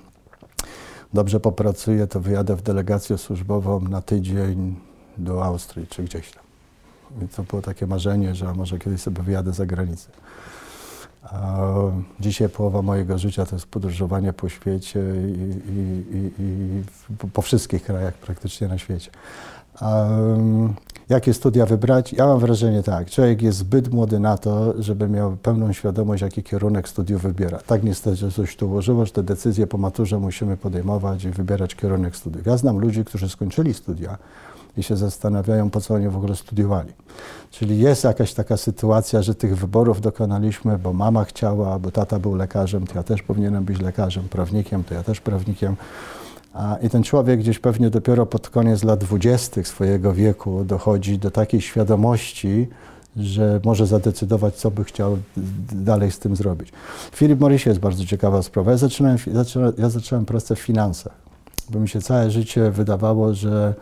dobrze 1.13 1.39
popracuję, 1.39 2.07
to 2.07 2.19
wyjadę 2.19 2.55
w 2.55 2.61
delegację 2.61 3.17
służbową 3.17 3.79
na 3.79 4.01
tydzień 4.01 4.75
do 5.17 5.45
Austrii 5.45 5.87
czy 5.87 6.03
gdzieś 6.03 6.31
tam. 6.31 6.43
I 7.25 7.27
to 7.27 7.43
było 7.43 7.61
takie 7.61 7.87
marzenie, 7.87 8.35
że 8.35 8.53
może 8.53 8.79
kiedyś 8.79 9.01
sobie 9.01 9.23
wyjadę 9.23 9.53
za 9.53 9.65
granicę. 9.65 10.09
A 11.23 11.57
dzisiaj 12.19 12.49
połowa 12.49 12.81
mojego 12.81 13.17
życia 13.17 13.45
to 13.45 13.55
jest 13.55 13.67
podróżowanie 13.67 14.33
po 14.33 14.49
świecie 14.49 14.99
i, 14.99 15.71
i, 15.71 16.15
i, 16.17 16.43
i 16.43 17.27
po 17.33 17.41
wszystkich 17.41 17.83
krajach 17.83 18.13
praktycznie 18.13 18.67
na 18.67 18.77
świecie. 18.77 19.11
Jakie 21.09 21.33
studia 21.33 21.65
wybrać? 21.65 22.13
Ja 22.13 22.25
mam 22.25 22.39
wrażenie 22.39 22.83
tak, 22.83 23.09
człowiek 23.09 23.41
jest 23.41 23.57
zbyt 23.57 23.93
młody 23.93 24.19
na 24.19 24.37
to, 24.37 24.81
żeby 24.83 25.07
miał 25.07 25.37
pełną 25.37 25.73
świadomość, 25.73 26.21
jaki 26.21 26.43
kierunek 26.43 26.89
studiów 26.89 27.21
wybiera. 27.21 27.57
Tak 27.57 27.83
niestety 27.83 28.15
że 28.15 28.31
coś 28.31 28.55
tu 28.55 28.67
ułożyło, 28.67 29.05
że 29.05 29.11
te 29.11 29.23
decyzje 29.23 29.67
po 29.67 29.77
maturze 29.77 30.19
musimy 30.19 30.57
podejmować 30.57 31.23
i 31.23 31.29
wybierać 31.29 31.75
kierunek 31.75 32.15
studiów. 32.15 32.45
Ja 32.45 32.57
znam 32.57 32.79
ludzi, 32.79 33.05
którzy 33.05 33.29
skończyli 33.29 33.73
studia 33.73 34.17
i 34.77 34.83
się 34.83 34.97
zastanawiają, 34.97 35.69
po 35.69 35.81
co 35.81 35.93
oni 35.93 36.09
w 36.09 36.17
ogóle 36.17 36.35
studiowali. 36.35 36.93
Czyli 37.51 37.79
jest 37.79 38.03
jakaś 38.03 38.33
taka 38.33 38.57
sytuacja, 38.57 39.21
że 39.21 39.35
tych 39.35 39.57
wyborów 39.57 40.01
dokonaliśmy, 40.01 40.77
bo 40.77 40.93
mama 40.93 41.23
chciała, 41.23 41.79
bo 41.79 41.91
tata 41.91 42.19
był 42.19 42.35
lekarzem, 42.35 42.87
to 42.87 42.95
ja 42.95 43.03
też 43.03 43.21
powinienem 43.21 43.63
być 43.63 43.81
lekarzem, 43.81 44.29
prawnikiem, 44.29 44.83
to 44.83 44.93
ja 44.93 45.03
też 45.03 45.21
prawnikiem. 45.21 45.75
I 46.81 46.89
ten 46.89 47.03
człowiek 47.03 47.39
gdzieś 47.39 47.59
pewnie 47.59 47.89
dopiero 47.89 48.25
pod 48.25 48.49
koniec 48.49 48.83
lat 48.83 48.99
dwudziestych 48.99 49.67
swojego 49.67 50.13
wieku 50.13 50.63
dochodzi 50.63 51.17
do 51.17 51.31
takiej 51.31 51.61
świadomości, 51.61 52.67
że 53.17 53.59
może 53.63 53.87
zadecydować, 53.87 54.55
co 54.55 54.71
by 54.71 54.83
chciał 54.83 55.17
dalej 55.71 56.11
z 56.11 56.19
tym 56.19 56.35
zrobić. 56.35 56.69
Filip 57.11 57.39
Morris 57.39 57.65
jest 57.65 57.79
bardzo 57.79 58.05
ciekawa 58.05 58.43
sprawa. 58.43 58.71
Ja 58.71 58.77
zacząłem, 58.77 59.17
ja 59.77 59.89
zacząłem 59.89 60.25
pracę 60.25 60.55
w 60.55 60.59
finansach, 60.59 61.13
bo 61.69 61.79
mi 61.79 61.89
się 61.89 62.01
całe 62.01 62.31
życie 62.31 62.71
wydawało, 62.71 63.33
że 63.33 63.73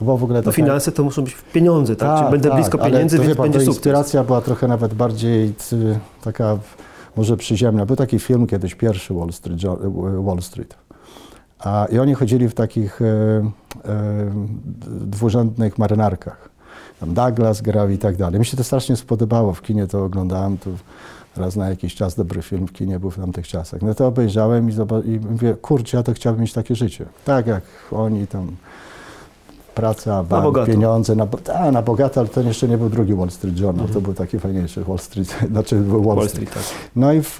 bo 0.00 0.16
w 0.18 0.24
ogóle 0.24 0.42
no 0.46 0.52
finanse 0.52 0.92
to 0.92 1.04
muszą 1.04 1.24
być 1.24 1.36
pieniądze, 1.52 1.96
tak? 1.96 2.20
tak 2.20 2.30
będę 2.30 2.48
tak, 2.48 2.58
blisko 2.58 2.78
pieniędzy, 2.78 3.18
więc 3.18 3.36
pan, 3.36 3.42
będzie 3.42 3.58
sukces. 3.58 3.76
inspiracja 3.76 4.24
była 4.24 4.40
trochę 4.40 4.68
nawet 4.68 4.94
bardziej 4.94 5.54
taka 6.24 6.58
może 7.16 7.36
przyziemna. 7.36 7.86
Był 7.86 7.96
taki 7.96 8.18
film 8.18 8.46
kiedyś, 8.46 8.74
pierwszy 8.74 9.14
Wall 9.14 9.32
Street, 9.32 9.60
Wall 10.24 10.42
Street 10.42 10.83
a, 11.64 11.86
I 11.92 11.98
oni 11.98 12.14
chodzili 12.14 12.48
w 12.48 12.54
takich 12.54 13.02
e, 13.02 13.04
e, 13.04 13.50
dwurzędnych 14.86 15.78
marynarkach. 15.78 16.48
Tam 17.00 17.14
Douglas 17.14 17.60
grał 17.60 17.88
i 17.88 17.98
tak 17.98 18.16
dalej. 18.16 18.40
Mi 18.40 18.46
się 18.46 18.56
to 18.56 18.64
strasznie 18.64 18.96
spodobało. 18.96 19.54
W 19.54 19.62
kinie 19.62 19.86
to 19.86 20.04
oglądałem. 20.04 20.58
To 20.58 20.70
raz 21.36 21.56
na 21.56 21.68
jakiś 21.68 21.94
czas 21.94 22.14
dobry 22.14 22.42
film 22.42 22.66
w 22.66 22.72
kinie 22.72 23.00
był 23.00 23.10
w 23.10 23.16
tamtych 23.16 23.48
czasach. 23.48 23.82
No 23.82 23.94
to 23.94 24.06
obejrzałem 24.06 24.70
i, 24.70 24.72
i 25.04 25.20
mówię, 25.20 25.54
kurczę, 25.62 25.96
ja 25.96 26.02
to 26.02 26.12
chciałbym 26.12 26.42
mieć 26.42 26.52
takie 26.52 26.74
życie. 26.74 27.06
Tak 27.24 27.46
jak 27.46 27.62
oni 27.92 28.26
tam 28.26 28.56
praca, 29.74 30.22
bank, 30.22 30.56
na 30.56 30.66
pieniądze, 30.66 31.14
na, 31.14 31.26
a, 31.54 31.70
na 31.70 31.82
bogato, 31.82 32.20
ale 32.20 32.28
to 32.28 32.40
jeszcze 32.40 32.68
nie 32.68 32.78
był 32.78 32.90
drugi 32.90 33.14
Wall 33.14 33.30
Street 33.30 33.58
Journal, 33.58 33.84
mhm. 33.86 33.92
to 33.94 34.00
był 34.00 34.14
taki 34.14 34.38
fajniejszy 34.38 34.84
Wall 34.84 34.98
Street, 34.98 35.36
znaczy 35.50 35.82
Wall, 35.82 36.02
Wall 36.02 36.28
Street. 36.28 36.50
Street 36.50 36.68
tak. 36.68 36.90
No 36.96 37.12
i 37.12 37.22
w, 37.22 37.38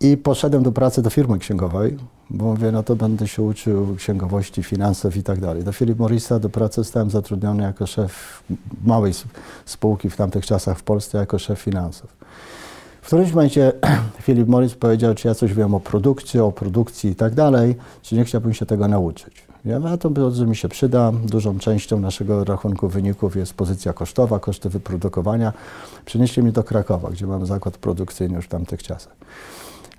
i 0.00 0.16
poszedłem 0.16 0.62
do 0.62 0.72
pracy 0.72 1.02
do 1.02 1.10
firmy 1.10 1.38
księgowej, 1.38 1.98
bo 2.30 2.44
mówię, 2.44 2.72
no 2.72 2.82
to 2.82 2.96
będę 2.96 3.28
się 3.28 3.42
uczył 3.42 3.96
księgowości, 3.96 4.62
finansów 4.62 5.16
i 5.16 5.22
tak 5.22 5.40
dalej. 5.40 5.64
Do 5.64 5.72
Philip 5.72 5.98
Morrisa 5.98 6.38
do 6.38 6.50
pracy 6.50 6.74
zostałem 6.74 7.10
zatrudniony 7.10 7.62
jako 7.62 7.86
szef 7.86 8.42
małej 8.84 9.12
spółki 9.64 10.10
w 10.10 10.16
tamtych 10.16 10.46
czasach 10.46 10.78
w 10.78 10.82
Polsce, 10.82 11.18
jako 11.18 11.38
szef 11.38 11.60
finansów. 11.60 12.16
W 13.02 13.06
którymś 13.06 13.32
momencie 13.32 13.72
Philip 14.24 14.48
Morris 14.48 14.74
powiedział, 14.74 15.14
czy 15.14 15.28
ja 15.28 15.34
coś 15.34 15.54
wiem 15.54 15.74
o 15.74 15.80
produkcji, 15.80 16.40
o 16.40 16.52
produkcji 16.52 17.10
i 17.10 17.14
tak 17.14 17.34
dalej, 17.34 17.76
czy 18.02 18.14
nie 18.14 18.24
chciałbym 18.24 18.54
się 18.54 18.66
tego 18.66 18.88
nauczyć. 18.88 19.46
Ja 19.64 19.80
mówię, 19.80 19.92
a 19.92 19.96
to 19.96 20.10
bardzo 20.10 20.46
mi 20.46 20.56
się 20.56 20.68
przyda. 20.68 21.12
Dużą 21.12 21.58
częścią 21.58 22.00
naszego 22.00 22.44
rachunku 22.44 22.88
wyników 22.88 23.36
jest 23.36 23.54
pozycja 23.54 23.92
kosztowa, 23.92 24.38
koszty 24.38 24.68
wyprodukowania. 24.68 25.52
Przenieśli 26.04 26.42
mnie 26.42 26.52
do 26.52 26.64
Krakowa, 26.64 27.10
gdzie 27.10 27.26
mam 27.26 27.46
zakład 27.46 27.78
produkcyjny 27.78 28.36
już 28.36 28.44
w 28.44 28.48
tamtych 28.48 28.82
czasach. 28.82 29.12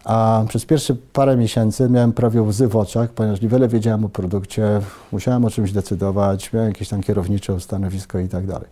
A 0.05 0.45
przez 0.47 0.65
pierwsze 0.65 0.95
parę 1.13 1.37
miesięcy 1.37 1.89
miałem 1.89 2.13
prawie 2.13 2.41
łzy 2.41 2.67
w 2.67 2.75
oczach, 2.75 3.09
ponieważ 3.09 3.41
niewiele 3.41 3.67
wiedziałem 3.67 4.05
o 4.05 4.09
produkcie, 4.09 4.81
musiałem 5.11 5.45
o 5.45 5.49
czymś 5.49 5.71
decydować, 5.71 6.53
miałem 6.53 6.69
jakieś 6.69 6.89
tam 6.89 7.01
kierownicze 7.01 7.59
stanowisko 7.59 8.19
i 8.19 8.27
tak 8.27 8.47
dalej. 8.47 8.67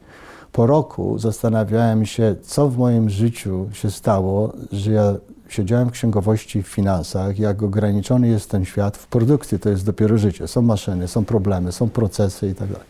Po 0.51 0.67
roku 0.67 1.19
zastanawiałem 1.19 2.05
się, 2.05 2.35
co 2.43 2.69
w 2.69 2.77
moim 2.77 3.09
życiu 3.09 3.69
się 3.71 3.91
stało, 3.91 4.53
że 4.71 4.91
ja 4.91 5.13
siedziałem 5.49 5.89
w 5.89 5.91
księgowości 5.91 6.63
w 6.63 6.67
finansach, 6.67 7.39
jak 7.39 7.63
ograniczony 7.63 8.27
jest 8.27 8.49
ten 8.49 8.65
świat 8.65 8.97
w 8.97 9.07
produkcji, 9.07 9.59
to 9.59 9.69
jest 9.69 9.85
dopiero 9.85 10.17
życie. 10.17 10.47
Są 10.47 10.61
maszyny, 10.61 11.07
są 11.07 11.25
problemy, 11.25 11.71
są 11.71 11.89
procesy 11.89 12.49
i 12.49 12.55
tak 12.55 12.67
dalej. 12.67 12.87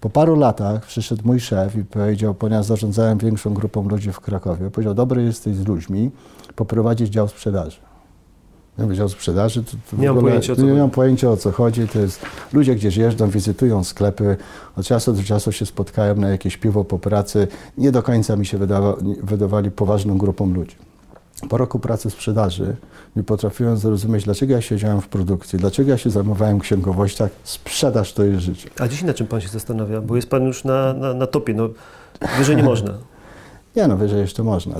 Po 0.00 0.10
paru 0.10 0.36
latach 0.36 0.86
przyszedł 0.86 1.22
mój 1.24 1.40
szef 1.40 1.76
i 1.76 1.84
powiedział, 1.84 2.34
ponieważ 2.34 2.66
zarządzałem 2.66 3.18
większą 3.18 3.54
grupą 3.54 3.88
ludzi 3.88 4.12
w 4.12 4.20
Krakowie, 4.20 4.70
powiedział, 4.70 4.94
dobry 4.94 5.22
jesteś 5.22 5.56
z 5.56 5.66
ludźmi, 5.66 6.10
poprowadzić 6.56 7.08
dział 7.08 7.28
sprzedaży. 7.28 7.76
Ja 8.78 8.94
dział 8.94 9.08
sprzedaży, 9.08 9.64
to, 9.64 9.70
to 9.90 10.02
nie, 10.02 10.12
mam 10.12 10.20
pojęcia, 10.20 10.52
nie 10.54 10.72
mam 10.72 10.90
pojęcia 10.90 11.30
o 11.30 11.36
co 11.36 11.52
chodzi. 11.52 11.88
To 11.88 11.98
jest 11.98 12.22
ludzie 12.52 12.74
gdzieś 12.74 12.96
jeżdżą, 12.96 13.30
wizytują 13.30 13.84
sklepy, 13.84 14.36
od 14.76 14.86
czasu 14.86 15.12
do 15.12 15.22
czasu 15.22 15.52
się 15.52 15.66
spotkają 15.66 16.14
na 16.14 16.28
jakieś 16.28 16.56
piwo 16.56 16.84
po 16.84 16.98
pracy. 16.98 17.48
Nie 17.78 17.92
do 17.92 18.02
końca 18.02 18.36
mi 18.36 18.46
się 18.46 18.58
wydawa, 18.58 18.96
wydawali 19.22 19.70
poważną 19.70 20.18
grupą 20.18 20.52
ludzi. 20.52 20.76
Po 21.48 21.56
roku 21.56 21.78
pracy 21.78 22.10
sprzedaży 22.10 22.76
nie 23.16 23.22
potrafiłem 23.22 23.76
zrozumieć, 23.76 24.24
dlaczego 24.24 24.52
ja 24.52 24.60
siedziałem 24.60 25.00
w 25.00 25.08
produkcji, 25.08 25.58
dlaczego 25.58 25.90
ja 25.90 25.98
się 25.98 26.10
zajmowałem 26.10 26.60
księgowością. 26.60 27.28
Sprzedaż 27.44 28.12
to 28.12 28.24
jest 28.24 28.40
życie. 28.40 28.70
A 28.78 28.88
dziś 28.88 29.02
na 29.02 29.14
czym 29.14 29.26
Pan 29.26 29.40
się 29.40 29.48
zastanawia? 29.48 30.00
Bo 30.00 30.16
jest 30.16 30.30
Pan 30.30 30.44
już 30.44 30.64
na, 30.64 30.92
na, 30.92 31.14
na 31.14 31.26
topie, 31.26 31.54
no 31.54 31.68
wyżej 32.38 32.56
nie 32.56 32.62
można. 32.62 32.94
Nie 33.76 33.88
no, 33.88 33.96
wyżej 33.96 34.20
jeszcze 34.20 34.42
można. 34.42 34.76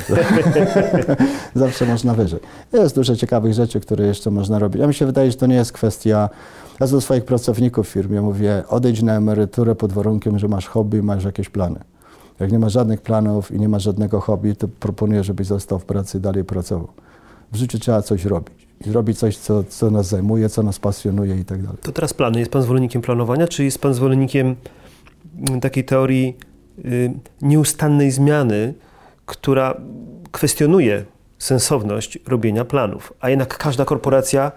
Zawsze 1.55 1.87
można 1.87 2.15
wyżej. 2.15 2.41
Jest 2.73 2.95
dużo 2.95 3.17
ciekawych 3.17 3.55
rzeczy, 3.55 3.81
które 3.81 4.07
jeszcze 4.07 4.31
można 4.31 4.59
robić. 4.59 4.81
Ja 4.81 4.87
mi 4.87 4.95
się 4.95 5.07
wydaje, 5.07 5.31
że 5.31 5.37
to 5.37 5.47
nie 5.47 5.55
jest 5.55 5.73
kwestia... 5.73 6.29
Ja 6.81 6.87
do 6.87 7.01
swoich 7.01 7.25
pracowników 7.25 7.89
w 7.89 7.91
firmie 7.91 8.21
mówię, 8.21 8.63
odejdź 8.69 9.03
na 9.03 9.17
emeryturę 9.17 9.75
pod 9.75 9.93
warunkiem, 9.93 10.39
że 10.39 10.49
masz 10.49 10.67
hobby 10.67 10.99
i 10.99 11.03
masz 11.03 11.25
jakieś 11.25 11.49
plany. 11.49 11.81
Jak 12.41 12.53
nie 12.53 12.59
ma 12.59 12.69
żadnych 12.69 13.01
planów 13.01 13.51
i 13.51 13.59
nie 13.59 13.69
ma 13.69 13.79
żadnego 13.79 14.21
hobby, 14.21 14.57
to 14.57 14.69
proponuję, 14.69 15.25
żebyś 15.25 15.47
został 15.47 15.79
w 15.79 15.85
pracy 15.85 16.19
i 16.19 16.21
dalej 16.21 16.45
pracował. 16.45 16.89
W 17.53 17.57
życiu 17.57 17.79
trzeba 17.79 18.03
coś 18.03 18.25
robić. 18.25 18.69
I 18.87 18.93
robić 18.93 19.19
coś, 19.19 19.37
co, 19.37 19.65
co 19.65 19.91
nas 19.91 20.07
zajmuje, 20.07 20.49
co 20.49 20.63
nas 20.63 20.79
pasjonuje 20.79 21.37
i 21.37 21.45
tak 21.45 21.63
dalej. 21.63 21.79
To 21.83 21.93
teraz 21.93 22.15
plany. 22.15 22.39
Jest 22.39 22.51
Pan 22.51 22.63
zwolennikiem 22.63 23.03
planowania, 23.03 23.49
czy 23.49 23.65
jest 23.65 23.79
Pan 23.79 23.95
zwolennikiem 23.95 24.57
takiej 25.61 25.85
teorii 25.85 26.37
y, 26.85 27.13
nieustannej 27.43 28.11
zmiany, 28.11 28.75
która 29.27 29.81
kwestionuje 30.33 31.05
sensowność 31.39 32.19
robienia 32.27 32.65
planów, 32.65 33.13
a 33.21 33.31
jednak 33.31 33.59
każda 33.59 33.85
korporacja 33.85 34.53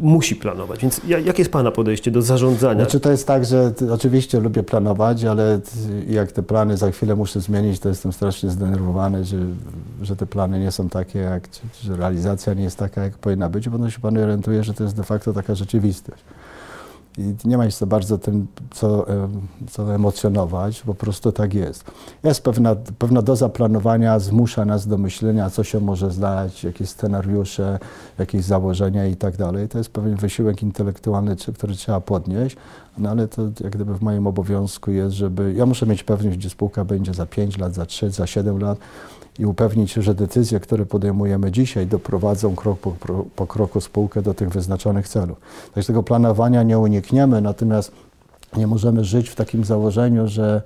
musi 0.00 0.36
planować. 0.36 0.80
Więc 0.80 1.00
jakie 1.08 1.40
jest 1.40 1.52
Pana 1.52 1.70
podejście 1.70 2.10
do 2.10 2.22
zarządzania? 2.22 2.80
Znaczy 2.80 3.00
to 3.00 3.10
jest 3.10 3.26
tak, 3.26 3.44
że 3.44 3.72
oczywiście 3.92 4.40
lubię 4.40 4.62
planować, 4.62 5.24
ale 5.24 5.60
jak 6.08 6.32
te 6.32 6.42
plany 6.42 6.76
za 6.76 6.90
chwilę 6.90 7.16
muszę 7.16 7.40
zmienić, 7.40 7.80
to 7.80 7.88
jestem 7.88 8.12
strasznie 8.12 8.50
zdenerwowany, 8.50 9.24
że, 9.24 9.36
że 10.02 10.16
te 10.16 10.26
plany 10.26 10.60
nie 10.60 10.70
są 10.70 10.88
takie, 10.88 11.18
jak, 11.18 11.48
że 11.82 11.96
realizacja 11.96 12.54
nie 12.54 12.62
jest 12.62 12.76
taka, 12.76 13.02
jak 13.02 13.18
powinna 13.18 13.48
być, 13.48 13.68
bo 13.68 13.90
się 13.90 14.00
Pan 14.00 14.18
orientuje, 14.18 14.64
że 14.64 14.74
to 14.74 14.84
jest 14.84 14.96
de 14.96 15.02
facto 15.04 15.32
taka 15.32 15.54
rzeczywistość 15.54 16.22
i 17.18 17.48
nie 17.48 17.56
ma 17.56 17.64
się 17.64 17.76
za 17.76 17.86
bardzo 17.86 18.18
tym, 18.18 18.46
co, 18.70 19.06
co 19.70 19.94
emocjonować, 19.94 20.80
po 20.82 20.94
prostu 20.94 21.32
tak 21.32 21.54
jest. 21.54 21.84
Jest 22.24 22.42
pewna, 22.42 22.76
pewna 22.98 23.22
doza 23.22 23.48
planowania, 23.48 24.18
zmusza 24.18 24.64
nas 24.64 24.86
do 24.86 24.98
myślenia, 24.98 25.50
co 25.50 25.64
się 25.64 25.80
może 25.80 26.10
zdać, 26.10 26.64
jakie 26.64 26.86
scenariusze, 26.86 27.78
jakieś 28.18 28.44
założenia 28.44 29.06
i 29.06 29.16
tak 29.16 29.36
dalej. 29.36 29.68
To 29.68 29.78
jest 29.78 29.90
pewien 29.90 30.16
wysiłek 30.16 30.62
intelektualny, 30.62 31.36
który 31.54 31.74
trzeba 31.74 32.00
podnieść, 32.00 32.56
no 32.98 33.10
ale 33.10 33.28
to 33.28 33.42
jak 33.42 33.72
gdyby 33.72 33.94
w 33.94 34.02
moim 34.02 34.26
obowiązku 34.26 34.90
jest, 34.90 35.14
żeby, 35.14 35.52
ja 35.52 35.66
muszę 35.66 35.86
mieć 35.86 36.02
pewność, 36.02 36.36
gdzie 36.36 36.50
spółka 36.50 36.84
będzie 36.84 37.14
za 37.14 37.26
5 37.26 37.58
lat, 37.58 37.74
za 37.74 37.86
3, 37.86 38.10
za 38.10 38.26
7 38.26 38.58
lat, 38.58 38.78
i 39.38 39.46
upewnić 39.46 39.90
się, 39.90 40.02
że 40.02 40.14
decyzje, 40.14 40.60
które 40.60 40.86
podejmujemy 40.86 41.52
dzisiaj, 41.52 41.86
doprowadzą 41.86 42.54
krok 42.56 42.78
po, 42.78 42.94
po 43.36 43.46
kroku 43.46 43.80
spółkę 43.80 44.22
do 44.22 44.34
tych 44.34 44.48
wyznaczonych 44.48 45.08
celów. 45.08 45.40
Także 45.74 45.86
tego 45.86 46.02
planowania 46.02 46.62
nie 46.62 46.78
unikniemy, 46.78 47.40
natomiast 47.40 47.92
nie 48.56 48.66
możemy 48.66 49.04
żyć 49.04 49.28
w 49.28 49.34
takim 49.34 49.64
założeniu, 49.64 50.28
że, 50.28 50.62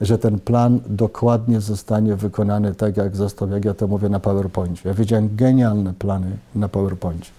że 0.00 0.18
ten 0.18 0.40
plan 0.40 0.80
dokładnie 0.86 1.60
zostanie 1.60 2.16
wykonany 2.16 2.74
tak, 2.74 2.96
jak 2.96 3.16
został, 3.16 3.50
jak 3.50 3.64
ja 3.64 3.74
to 3.74 3.86
mówię, 3.86 4.08
na 4.08 4.20
PowerPoincie. 4.20 4.88
Ja 4.88 4.94
widziałem 4.94 5.36
genialne 5.36 5.94
plany 5.94 6.36
na 6.54 6.68
PowerPoincie. 6.68 7.30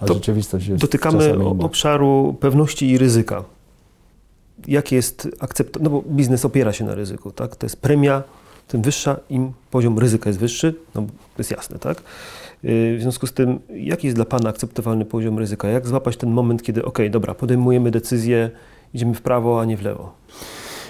A 0.00 0.06
to 0.06 0.14
rzeczywistość 0.14 0.66
jest 0.66 0.80
Dotykamy 0.80 1.34
obszaru 1.58 2.36
pewności 2.40 2.90
i 2.90 2.98
ryzyka. 2.98 3.44
Jak 4.66 4.92
jest 4.92 5.28
akcept... 5.40 5.80
No 5.80 5.90
bo 5.90 6.02
biznes 6.06 6.44
opiera 6.44 6.72
się 6.72 6.84
na 6.84 6.94
ryzyku, 6.94 7.30
tak? 7.30 7.56
To 7.56 7.66
jest 7.66 7.76
premia 7.76 8.22
tym 8.68 8.82
wyższa, 8.82 9.16
im 9.30 9.52
poziom 9.70 9.98
ryzyka 9.98 10.30
jest 10.30 10.40
wyższy, 10.40 10.74
no 10.94 11.02
to 11.02 11.38
jest 11.38 11.50
jasne, 11.50 11.78
tak? 11.78 12.02
Y, 12.64 12.96
w 12.98 13.02
związku 13.02 13.26
z 13.26 13.32
tym, 13.32 13.60
jaki 13.74 14.06
jest 14.06 14.16
dla 14.16 14.24
Pana 14.24 14.48
akceptowalny 14.48 15.04
poziom 15.04 15.38
ryzyka? 15.38 15.68
Jak 15.68 15.86
złapać 15.86 16.16
ten 16.16 16.30
moment, 16.30 16.62
kiedy, 16.62 16.84
ok, 16.84 16.98
dobra, 17.10 17.34
podejmujemy 17.34 17.90
decyzję, 17.90 18.50
idziemy 18.94 19.14
w 19.14 19.22
prawo, 19.22 19.60
a 19.60 19.64
nie 19.64 19.76
w 19.76 19.82
lewo? 19.82 20.12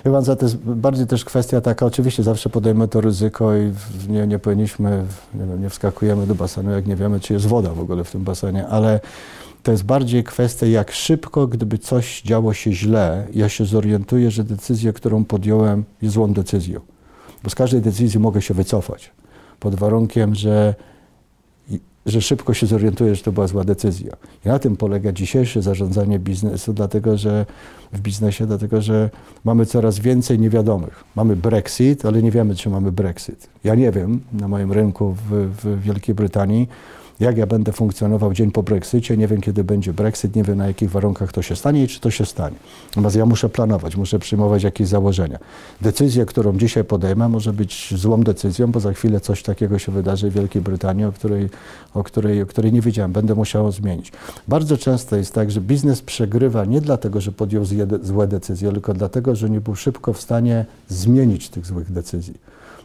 Chyba 0.02 0.22
to 0.22 0.36
jest 0.42 0.56
bardziej 0.56 1.06
też 1.06 1.24
kwestia 1.24 1.60
taka, 1.60 1.86
oczywiście 1.86 2.22
zawsze 2.22 2.50
podejmujemy 2.50 2.88
to 2.88 3.00
ryzyko 3.00 3.56
i 3.56 3.72
nie, 4.08 4.26
nie 4.26 4.38
powinniśmy, 4.38 5.04
nie, 5.34 5.46
wiem, 5.46 5.62
nie 5.62 5.70
wskakujemy 5.70 6.26
do 6.26 6.34
basenu, 6.34 6.70
jak 6.70 6.86
nie 6.86 6.96
wiemy, 6.96 7.20
czy 7.20 7.32
jest 7.32 7.46
woda 7.46 7.70
w 7.70 7.80
ogóle 7.80 8.04
w 8.04 8.10
tym 8.10 8.24
basenie, 8.24 8.66
ale 8.66 9.00
to 9.62 9.72
jest 9.72 9.84
bardziej 9.84 10.24
kwestia, 10.24 10.66
jak 10.66 10.92
szybko, 10.92 11.46
gdyby 11.46 11.78
coś 11.78 12.22
działo 12.22 12.54
się 12.54 12.72
źle, 12.72 13.26
ja 13.34 13.48
się 13.48 13.64
zorientuję, 13.64 14.30
że 14.30 14.44
decyzja, 14.44 14.92
którą 14.92 15.24
podjąłem, 15.24 15.84
jest 16.02 16.14
złą 16.14 16.32
decyzją 16.32 16.80
bo 17.44 17.50
z 17.50 17.54
każdej 17.54 17.80
decyzji 17.80 18.20
mogę 18.20 18.42
się 18.42 18.54
wycofać, 18.54 19.10
pod 19.60 19.74
warunkiem, 19.74 20.34
że, 20.34 20.74
że 22.06 22.20
szybko 22.22 22.54
się 22.54 22.66
zorientuję, 22.66 23.14
że 23.14 23.22
to 23.22 23.32
była 23.32 23.46
zła 23.46 23.64
decyzja. 23.64 24.16
I 24.46 24.48
na 24.48 24.58
tym 24.58 24.76
polega 24.76 25.12
dzisiejsze 25.12 25.62
zarządzanie 25.62 26.18
biznesu, 26.18 26.72
dlatego 26.72 27.16
że 27.16 27.46
w 27.92 28.00
biznesie, 28.00 28.46
dlatego 28.46 28.82
że 28.82 29.10
mamy 29.44 29.66
coraz 29.66 29.98
więcej 29.98 30.38
niewiadomych. 30.38 31.04
Mamy 31.16 31.36
Brexit, 31.36 32.04
ale 32.04 32.22
nie 32.22 32.30
wiemy, 32.30 32.54
czy 32.54 32.70
mamy 32.70 32.92
Brexit. 32.92 33.48
Ja 33.64 33.74
nie 33.74 33.92
wiem 33.92 34.20
na 34.32 34.48
moim 34.48 34.72
rynku 34.72 35.12
w, 35.12 35.50
w 35.62 35.82
Wielkiej 35.82 36.14
Brytanii, 36.14 36.68
jak 37.20 37.36
ja 37.36 37.46
będę 37.46 37.72
funkcjonował 37.72 38.32
dzień 38.34 38.50
po 38.50 38.62
Brexicie, 38.62 39.16
nie 39.16 39.28
wiem 39.28 39.40
kiedy 39.40 39.64
będzie 39.64 39.92
Brexit, 39.92 40.36
nie 40.36 40.42
wiem 40.42 40.58
na 40.58 40.66
jakich 40.66 40.90
warunkach 40.90 41.32
to 41.32 41.42
się 41.42 41.56
stanie 41.56 41.84
i 41.84 41.88
czy 41.88 42.00
to 42.00 42.10
się 42.10 42.26
stanie. 42.26 42.56
Natomiast 42.88 43.16
ja 43.16 43.26
muszę 43.26 43.48
planować, 43.48 43.96
muszę 43.96 44.18
przyjmować 44.18 44.62
jakieś 44.62 44.88
założenia. 44.88 45.38
Decyzja, 45.80 46.24
którą 46.24 46.58
dzisiaj 46.58 46.84
podejmę, 46.84 47.28
może 47.28 47.52
być 47.52 47.94
złą 47.96 48.20
decyzją, 48.20 48.72
bo 48.72 48.80
za 48.80 48.92
chwilę 48.92 49.20
coś 49.20 49.42
takiego 49.42 49.78
się 49.78 49.92
wydarzy 49.92 50.30
w 50.30 50.34
Wielkiej 50.34 50.62
Brytanii, 50.62 51.04
o 51.04 51.12
której, 51.12 51.48
o 51.94 52.04
której, 52.04 52.42
o 52.42 52.46
której 52.46 52.72
nie 52.72 52.80
wiedziałem, 52.80 53.12
będę 53.12 53.34
musiał 53.34 53.72
zmienić. 53.72 54.12
Bardzo 54.48 54.78
często 54.78 55.16
jest 55.16 55.34
tak, 55.34 55.50
że 55.50 55.60
biznes 55.60 56.02
przegrywa 56.02 56.64
nie 56.64 56.80
dlatego, 56.80 57.20
że 57.20 57.32
podjął 57.32 57.64
złe 58.02 58.26
decyzje, 58.26 58.72
tylko 58.72 58.94
dlatego, 58.94 59.36
że 59.36 59.50
nie 59.50 59.60
był 59.60 59.74
szybko 59.74 60.12
w 60.12 60.20
stanie 60.20 60.64
zmienić 60.88 61.48
tych 61.48 61.66
złych 61.66 61.92
decyzji. 61.92 62.34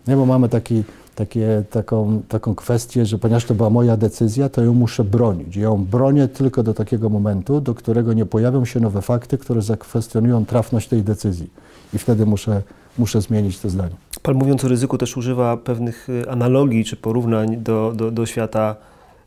Nie, 0.07 0.15
bo 0.15 0.25
mamy 0.25 0.49
taki 0.49 0.83
takie, 1.17 1.63
taką, 1.69 2.21
taką 2.27 2.55
kwestię, 2.55 3.05
że 3.05 3.17
ponieważ 3.17 3.45
to 3.45 3.55
była 3.55 3.69
moja 3.69 3.97
decyzja, 3.97 4.49
to 4.49 4.63
ją 4.63 4.73
muszę 4.73 5.03
bronić. 5.03 5.55
Ją 5.55 5.85
bronię 5.85 6.27
tylko 6.27 6.63
do 6.63 6.73
takiego 6.73 7.09
momentu, 7.09 7.61
do 7.61 7.75
którego 7.75 8.13
nie 8.13 8.25
pojawią 8.25 8.65
się 8.65 8.79
nowe 8.79 9.01
fakty, 9.01 9.37
które 9.37 9.61
zakwestionują 9.61 10.45
trafność 10.45 10.87
tej 10.87 11.03
decyzji. 11.03 11.49
I 11.93 11.97
wtedy 11.97 12.25
muszę, 12.25 12.61
muszę 12.97 13.21
zmienić 13.21 13.59
to 13.59 13.69
zdanie. 13.69 13.95
Pan 14.21 14.35
mówiąc 14.35 14.65
o 14.65 14.67
ryzyku 14.67 14.97
też 14.97 15.17
używa 15.17 15.57
pewnych 15.57 16.09
y, 16.09 16.29
analogii 16.29 16.85
czy 16.85 16.95
porównań 16.95 17.57
do, 17.57 17.93
do, 17.95 18.11
do 18.11 18.25
świata 18.25 18.75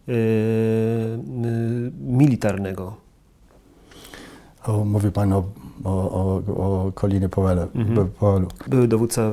yy, 0.06 0.14
yy, 0.14 1.92
militarnego. 2.00 2.96
O, 4.66 4.84
mówi 4.84 5.10
Pan 5.10 5.32
o, 5.32 5.44
o, 5.84 5.90
o, 5.90 6.42
o 6.56 6.92
Colinie 6.92 7.28
Powelu. 7.28 7.62
Mhm. 7.74 8.10
Były 8.68 8.88
dowódca 8.88 9.32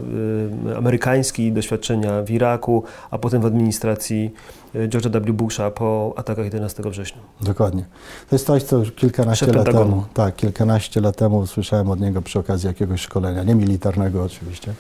y, 0.70 0.78
amerykański, 0.78 1.52
doświadczenia 1.52 2.24
w 2.24 2.32
Iraku, 2.32 2.84
a 3.12 3.18
potem 3.18 3.42
w 3.42 3.46
administracji 3.46 4.34
y, 4.76 4.88
George'a 4.88 5.22
W. 5.22 5.34
Busha 5.34 5.72
po 5.72 6.14
atakach 6.16 6.46
11 6.46 6.84
września. 6.84 7.22
Dokładnie. 7.42 7.86
To 8.30 8.36
jest 8.36 8.46
coś, 8.46 8.64
co 8.64 8.82
kilkanaście 8.96 9.46
lat 9.46 9.66
temu, 9.66 10.04
tak, 10.14 10.36
kilkanaście 10.36 11.02
lat 11.02 11.16
temu 11.16 11.38
usłyszałem 11.38 11.90
od 11.90 12.00
niego 12.00 12.22
przy 12.22 12.40
okazji 12.40 12.68
jakiegoś 12.68 13.02
szkolenia, 13.02 13.44
nie 13.44 13.56
militarnego 13.56 14.24
oczywiście. 14.24 14.74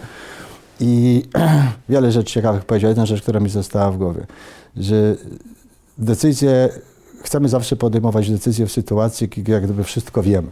I 0.79 1.23
wiele 1.89 2.11
rzeczy 2.11 2.33
ciekawych 2.33 2.65
powiedział. 2.65 2.89
Jedna 2.89 3.05
rzecz, 3.05 3.21
która 3.21 3.39
mi 3.39 3.49
została 3.49 3.91
w 3.91 3.97
głowie, 3.97 4.25
że 4.77 5.15
decyzje 5.97 6.69
chcemy 7.23 7.49
zawsze 7.49 7.75
podejmować 7.75 8.31
decyzje 8.31 8.67
w 8.67 8.71
sytuacji, 8.71 9.29
kiedy 9.29 9.51
jak 9.51 9.63
gdyby 9.63 9.83
wszystko 9.83 10.23
wiemy. 10.23 10.47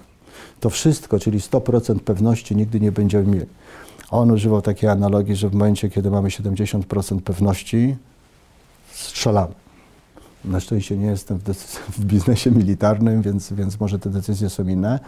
To 0.60 0.69
wszystko, 0.69 1.19
czyli 1.19 1.39
100% 1.39 2.00
pewności 2.00 2.56
nigdy 2.56 2.80
nie 2.80 2.91
będziemy 2.91 3.28
mieli. 3.28 3.45
On 4.12 4.32
używał 4.32 4.62
takiej 4.62 4.89
analogii, 4.89 5.36
że 5.36 5.50
w 5.50 5.54
momencie, 5.54 5.89
kiedy 5.89 6.12
mamy 6.12 6.30
70% 6.30 7.21
pewności, 7.21 7.95
strzelamy. 8.93 9.54
Na 10.45 10.60
szczęście 10.60 10.98
nie 10.98 11.08
jestem 11.08 11.38
w, 11.38 11.43
w, 11.98 12.06
biznesie 12.06 12.52
militarnym, 12.52 13.21
więc, 13.21 13.54
więc 13.54 13.80
może 13.80 14.00
te 14.00 14.10
decyzje 14.10 14.50
są 14.50 14.67
inne, 14.67 15.00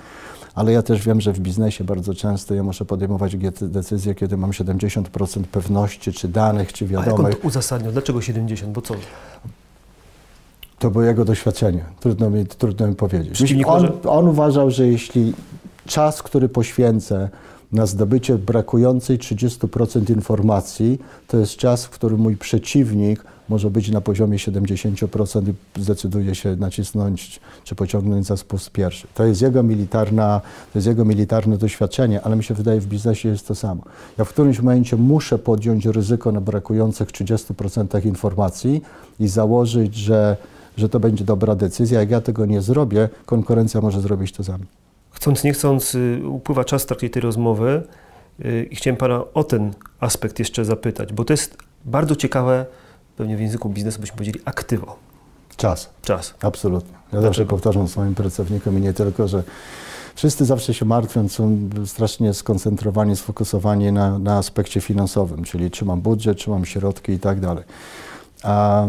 ale 0.55 0.71
ja 0.71 0.81
też 0.81 1.05
wiem, 1.05 1.21
że 1.21 1.33
w 1.33 1.39
biznesie 1.39 1.83
bardzo 1.83 2.13
często 2.13 2.55
ja 2.55 2.63
muszę 2.63 2.85
podejmować 2.85 3.35
decyzje, 3.61 4.15
kiedy 4.15 4.37
mam 4.37 4.51
70% 4.51 5.43
pewności, 5.43 6.13
czy 6.13 6.27
danych, 6.27 6.73
czy 6.73 6.87
wiadomych. 6.87 7.19
A 7.19 7.23
jak 7.23 7.35
on 7.35 7.41
to 7.41 7.47
uzasadniał? 7.47 7.91
Dlaczego 7.91 8.21
70? 8.21 8.71
Bo 8.73 8.81
co? 8.81 8.93
To 10.79 10.91
było 10.91 11.03
jego 11.03 11.25
doświadczenie. 11.25 11.83
Trudno 11.99 12.29
mi, 12.29 12.45
trudno 12.45 12.87
mi 12.87 12.95
powiedzieć. 12.95 13.55
On, 13.65 13.87
on 14.05 14.27
uważał, 14.27 14.71
że 14.71 14.87
jeśli 14.87 15.33
czas, 15.85 16.23
który 16.23 16.49
poświęcę 16.49 17.29
na 17.71 17.85
zdobycie 17.85 18.37
brakującej 18.37 19.19
30% 19.19 20.15
informacji, 20.15 20.99
to 21.27 21.37
jest 21.37 21.55
czas, 21.55 21.85
w 21.85 21.89
którym 21.89 22.19
mój 22.19 22.37
przeciwnik 22.37 23.23
może 23.49 23.69
być 23.69 23.89
na 23.89 24.01
poziomie 24.01 24.37
70% 24.37 25.53
i 25.77 25.81
zdecyduje 25.81 26.35
się 26.35 26.55
nacisnąć 26.55 27.39
czy 27.63 27.75
pociągnąć 27.75 28.25
za 28.25 28.37
spust 28.37 28.71
pierwszy. 28.71 29.07
To 29.13 29.25
jest 29.25 29.41
jego 29.41 29.63
militarna, 29.63 30.41
to 30.73 30.79
jest 30.79 30.87
jego 30.87 31.05
militarne 31.05 31.57
doświadczenie, 31.57 32.21
ale 32.21 32.35
mi 32.35 32.43
się 32.43 32.53
wydaje, 32.53 32.81
w 32.81 32.87
biznesie 32.87 33.29
jest 33.29 33.47
to 33.47 33.55
samo. 33.55 33.83
Ja 34.17 34.25
w 34.25 34.29
którymś 34.29 34.59
momencie 34.59 34.97
muszę 34.97 35.39
podjąć 35.39 35.85
ryzyko 35.85 36.31
na 36.31 36.41
brakujących 36.41 37.07
30% 37.07 38.05
informacji 38.05 38.81
i 39.19 39.27
założyć, 39.27 39.95
że, 39.95 40.37
że 40.77 40.89
to 40.89 40.99
będzie 40.99 41.23
dobra 41.23 41.55
decyzja. 41.55 41.99
Jak 41.99 42.11
ja 42.11 42.21
tego 42.21 42.45
nie 42.45 42.61
zrobię, 42.61 43.09
konkurencja 43.25 43.81
może 43.81 44.01
zrobić 44.01 44.31
to 44.31 44.43
za 44.43 44.57
mnie. 44.57 44.67
Chcąc, 45.11 45.43
nie 45.43 45.53
chcąc, 45.53 45.95
y, 45.95 46.21
upływa 46.29 46.63
czas 46.63 46.83
w 46.83 46.85
trakcie 46.85 47.09
tej 47.09 47.21
rozmowy 47.21 47.83
y, 48.45 48.67
i 48.71 48.75
chciałem 48.75 48.97
Pana 48.97 49.23
o 49.33 49.43
ten 49.43 49.73
aspekt 49.99 50.39
jeszcze 50.39 50.65
zapytać, 50.65 51.13
bo 51.13 51.25
to 51.25 51.33
jest 51.33 51.57
bardzo 51.85 52.15
ciekawe, 52.15 52.65
pewnie 53.17 53.37
w 53.37 53.41
języku 53.41 53.69
biznesu 53.69 54.01
byśmy 54.01 54.17
powiedzieli, 54.17 54.39
aktywo. 54.45 54.95
Czas. 55.57 55.89
Czas. 56.01 56.33
Absolutnie. 56.41 56.97
Ja 57.13 57.21
zawsze 57.21 57.45
powtarzam 57.45 57.87
swoim 57.87 58.15
pracownikom 58.15 58.77
i 58.77 58.81
nie 58.81 58.93
tylko, 58.93 59.27
że 59.27 59.43
wszyscy 60.15 60.45
zawsze 60.45 60.73
się 60.73 60.85
martwią, 60.85 61.29
są 61.29 61.69
strasznie 61.85 62.33
skoncentrowani, 62.33 63.15
sfokusowani 63.15 63.91
na, 63.91 64.19
na 64.19 64.37
aspekcie 64.37 64.81
finansowym, 64.81 65.43
czyli 65.43 65.71
czy 65.71 65.85
mam 65.85 66.01
budżet, 66.01 66.37
czy 66.37 66.49
mam 66.49 66.65
środki 66.65 67.11
i 67.11 67.19
tak 67.19 67.39
dalej. 67.39 67.63
A 68.43 68.87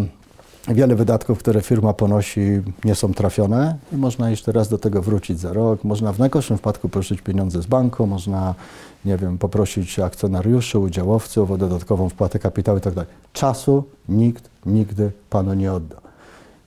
wiele 0.75 0.95
wydatków, 0.95 1.39
które 1.39 1.63
firma 1.63 1.93
ponosi, 1.93 2.41
nie 2.85 2.95
są 2.95 3.15
trafione 3.15 3.77
i 3.93 3.97
można 3.97 4.31
jeszcze 4.31 4.53
raz 4.53 4.69
do 4.69 4.79
tego 4.79 5.03
wrócić 5.03 5.41
za 5.41 5.53
rok. 5.53 5.85
Można 5.85 6.13
w 6.13 6.19
najgorszym 6.19 6.57
wypadku 6.57 6.89
pożyczyć 6.89 7.21
pieniądze 7.21 7.63
z 7.63 7.67
banku, 7.67 8.07
można, 8.07 8.55
nie 9.05 9.17
wiem, 9.17 9.39
poprosić 9.39 9.99
akcjonariuszy, 9.99 10.79
udziałowców 10.79 11.51
o 11.51 11.59
dodatkową 11.59 12.09
wpłatę 12.09 12.39
kapitału 12.39 12.79
i 12.79 12.81
tak. 12.81 12.95
Czasu 13.33 13.85
nikt 14.09 14.51
nigdy 14.67 15.13
panu 15.31 15.55
nie 15.55 15.73
odda. 15.73 16.08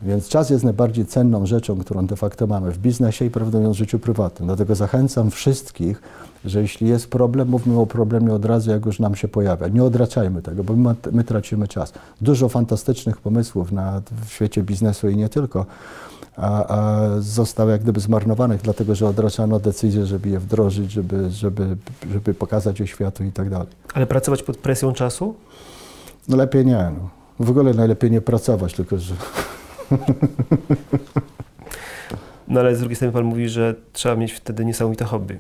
Więc 0.02 0.28
czas 0.28 0.50
jest 0.50 0.64
najbardziej 0.64 1.06
cenną 1.06 1.46
rzeczą, 1.46 1.80
którą 1.80 2.06
de 2.06 2.16
facto 2.16 2.48
mamy 2.48 2.72
w 2.72 2.78
biznesie 2.78 3.26
i 3.26 3.30
prawdopodobnie 3.30 3.74
w 3.74 3.78
życiu 3.78 4.00
prywatnym. 4.00 4.48
Dlatego 4.48 4.76
zachęcam 4.76 5.32
wszystkich, 5.32 6.02
że 6.46 6.62
jeśli 6.62 6.88
jest 6.88 7.10
problem, 7.10 7.50
mówmy 7.50 7.80
o 7.80 7.86
problemie 7.86 8.34
od 8.34 8.46
razu, 8.46 8.72
jak 8.72 8.86
już 8.86 9.00
nam 9.00 9.16
się 9.16 9.28
pojawia. 9.28 9.68
Nie 9.68 9.84
odraczajmy 9.84 10.42
tego, 10.42 10.64
bo 10.64 10.76
my, 10.76 10.96
my 11.12 11.24
tracimy 11.24 11.68
czas. 11.68 11.94
Dużo 12.22 12.50
fantastycznych 12.50 13.18
pomysłów 13.18 13.72
na, 13.72 14.02
w 14.26 14.32
świecie 14.34 14.64
biznesu 14.64 15.10
i 15.10 15.18
nie 15.18 15.30
tylko 15.30 15.66
a, 16.38 16.66
a 16.68 17.08
zostało 17.20 17.70
jak 17.70 17.82
gdyby 17.82 18.00
zmarnowanych, 18.00 18.62
dlatego 18.62 18.96
że 18.96 19.08
odraczano 19.08 19.60
decyzję, 19.60 20.06
żeby 20.06 20.30
je 20.30 20.40
wdrożyć, 20.40 20.92
żeby, 20.92 21.30
żeby, 21.30 21.78
żeby 22.12 22.34
pokazać 22.34 22.80
je 22.80 22.88
światu 22.88 23.24
i 23.24 23.32
tak 23.32 23.50
dalej. 23.50 23.68
Ale 23.94 24.08
pracować 24.08 24.44
pod 24.44 24.58
presją 24.58 24.94
czasu? 24.94 25.36
No 26.28 26.38
lepiej 26.38 26.66
nie. 26.66 26.92
No. 27.00 27.10
W 27.46 27.50
ogóle 27.50 27.74
najlepiej 27.74 28.12
nie 28.12 28.22
pracować, 28.22 28.74
tylko 28.74 28.98
że 28.98 29.14
no 32.48 32.60
ale 32.60 32.76
z 32.76 32.80
drugiej 32.80 32.96
strony 32.96 33.14
Pan 33.14 33.24
mówi, 33.24 33.50
że 33.50 33.76
trzeba 33.94 34.16
mieć 34.16 34.32
wtedy 34.32 34.66
niesamowite 34.66 35.06
hobby. 35.06 35.40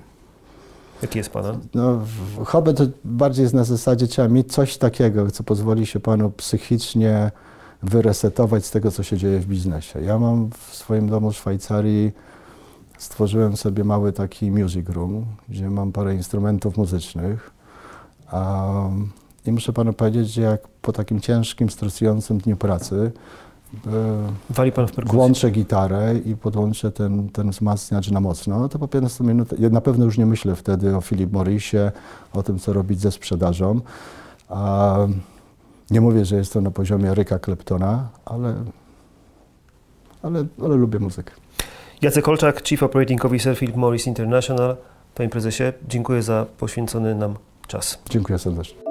Jakie 1.02 1.20
jest 1.20 1.30
Pana? 1.30 1.58
No, 1.74 2.00
hobby 2.46 2.74
to 2.74 2.84
bardziej 3.04 3.44
jest 3.44 3.54
na 3.54 3.64
zasadzie, 3.64 4.08
trzeba 4.08 4.28
mieć 4.28 4.54
coś 4.54 4.78
takiego, 4.78 5.32
co 5.32 5.44
pozwoli 5.44 5.86
się 5.86 6.00
Panu 6.00 6.32
psychicznie 6.32 7.32
wyresetować 7.84 8.66
z 8.66 8.72
tego, 8.72 8.92
co 8.92 9.04
się 9.04 9.18
dzieje 9.18 9.40
w 9.40 9.46
biznesie. 9.46 10.02
Ja 10.02 10.20
mam 10.20 10.50
w 10.50 10.76
swoim 10.76 11.10
domu 11.10 11.32
w 11.32 11.36
Szwajcarii, 11.36 12.12
stworzyłem 12.98 13.58
sobie 13.58 13.84
mały 13.84 14.14
taki 14.14 14.52
music 14.52 14.90
room, 14.90 15.26
gdzie 15.50 15.70
mam 15.70 15.92
parę 15.92 16.16
instrumentów 16.16 16.78
muzycznych. 16.78 17.52
Um, 18.34 19.12
I 19.46 19.52
muszę 19.52 19.74
Panu 19.74 19.94
powiedzieć, 19.94 20.34
że 20.34 20.42
jak 20.42 20.68
po 20.68 20.92
takim 20.92 21.20
ciężkim, 21.20 21.70
stresującym 21.70 22.38
dniu 22.38 22.58
pracy, 22.58 23.12
Wali 24.50 24.72
pan 24.72 24.88
w 24.88 24.92
perkusję. 24.92 25.18
włączę 25.18 25.52
gitarę 25.52 26.16
i 26.26 26.36
podłączę 26.36 26.92
ten, 26.92 27.30
ten 27.30 27.50
wzmacniacz 27.50 28.12
na 28.12 28.20
mocno, 28.20 28.70
to 28.70 28.80
po 28.80 28.88
15 28.88 29.24
minutach, 29.24 29.60
na 29.60 29.82
pewno 29.82 30.06
już 30.06 30.18
nie 30.18 30.26
myślę 30.26 30.56
wtedy 30.56 30.96
o 30.96 31.02
Philip 31.02 31.32
Morrisie, 31.32 31.92
o 32.34 32.44
tym, 32.44 32.60
co 32.60 32.74
robić 32.74 33.00
ze 33.00 33.12
sprzedażą. 33.12 33.82
A 34.50 34.98
nie 35.92 36.02
mówię, 36.02 36.26
że 36.26 36.36
jest 36.36 36.54
to 36.54 36.62
na 36.62 36.72
poziomie 36.72 37.16
Ryka 37.16 37.40
Kleptona, 37.40 38.10
ale, 38.26 38.56
ale, 40.24 40.46
ale 40.64 40.76
lubię 40.76 41.00
muzykę. 41.00 41.34
Jacek 42.02 42.26
Kolczak, 42.26 42.64
Chief 42.64 42.84
Operating 42.84 43.26
Officer 43.26 43.58
Philip 43.58 43.76
Morris 43.76 44.08
International. 44.08 44.78
Panie 45.16 45.30
prezesie, 45.30 45.64
dziękuję 45.88 46.22
za 46.22 46.46
poświęcony 46.58 47.16
nam 47.16 47.36
czas. 47.68 48.02
Dziękuję 48.10 48.40
serdecznie. 48.40 48.91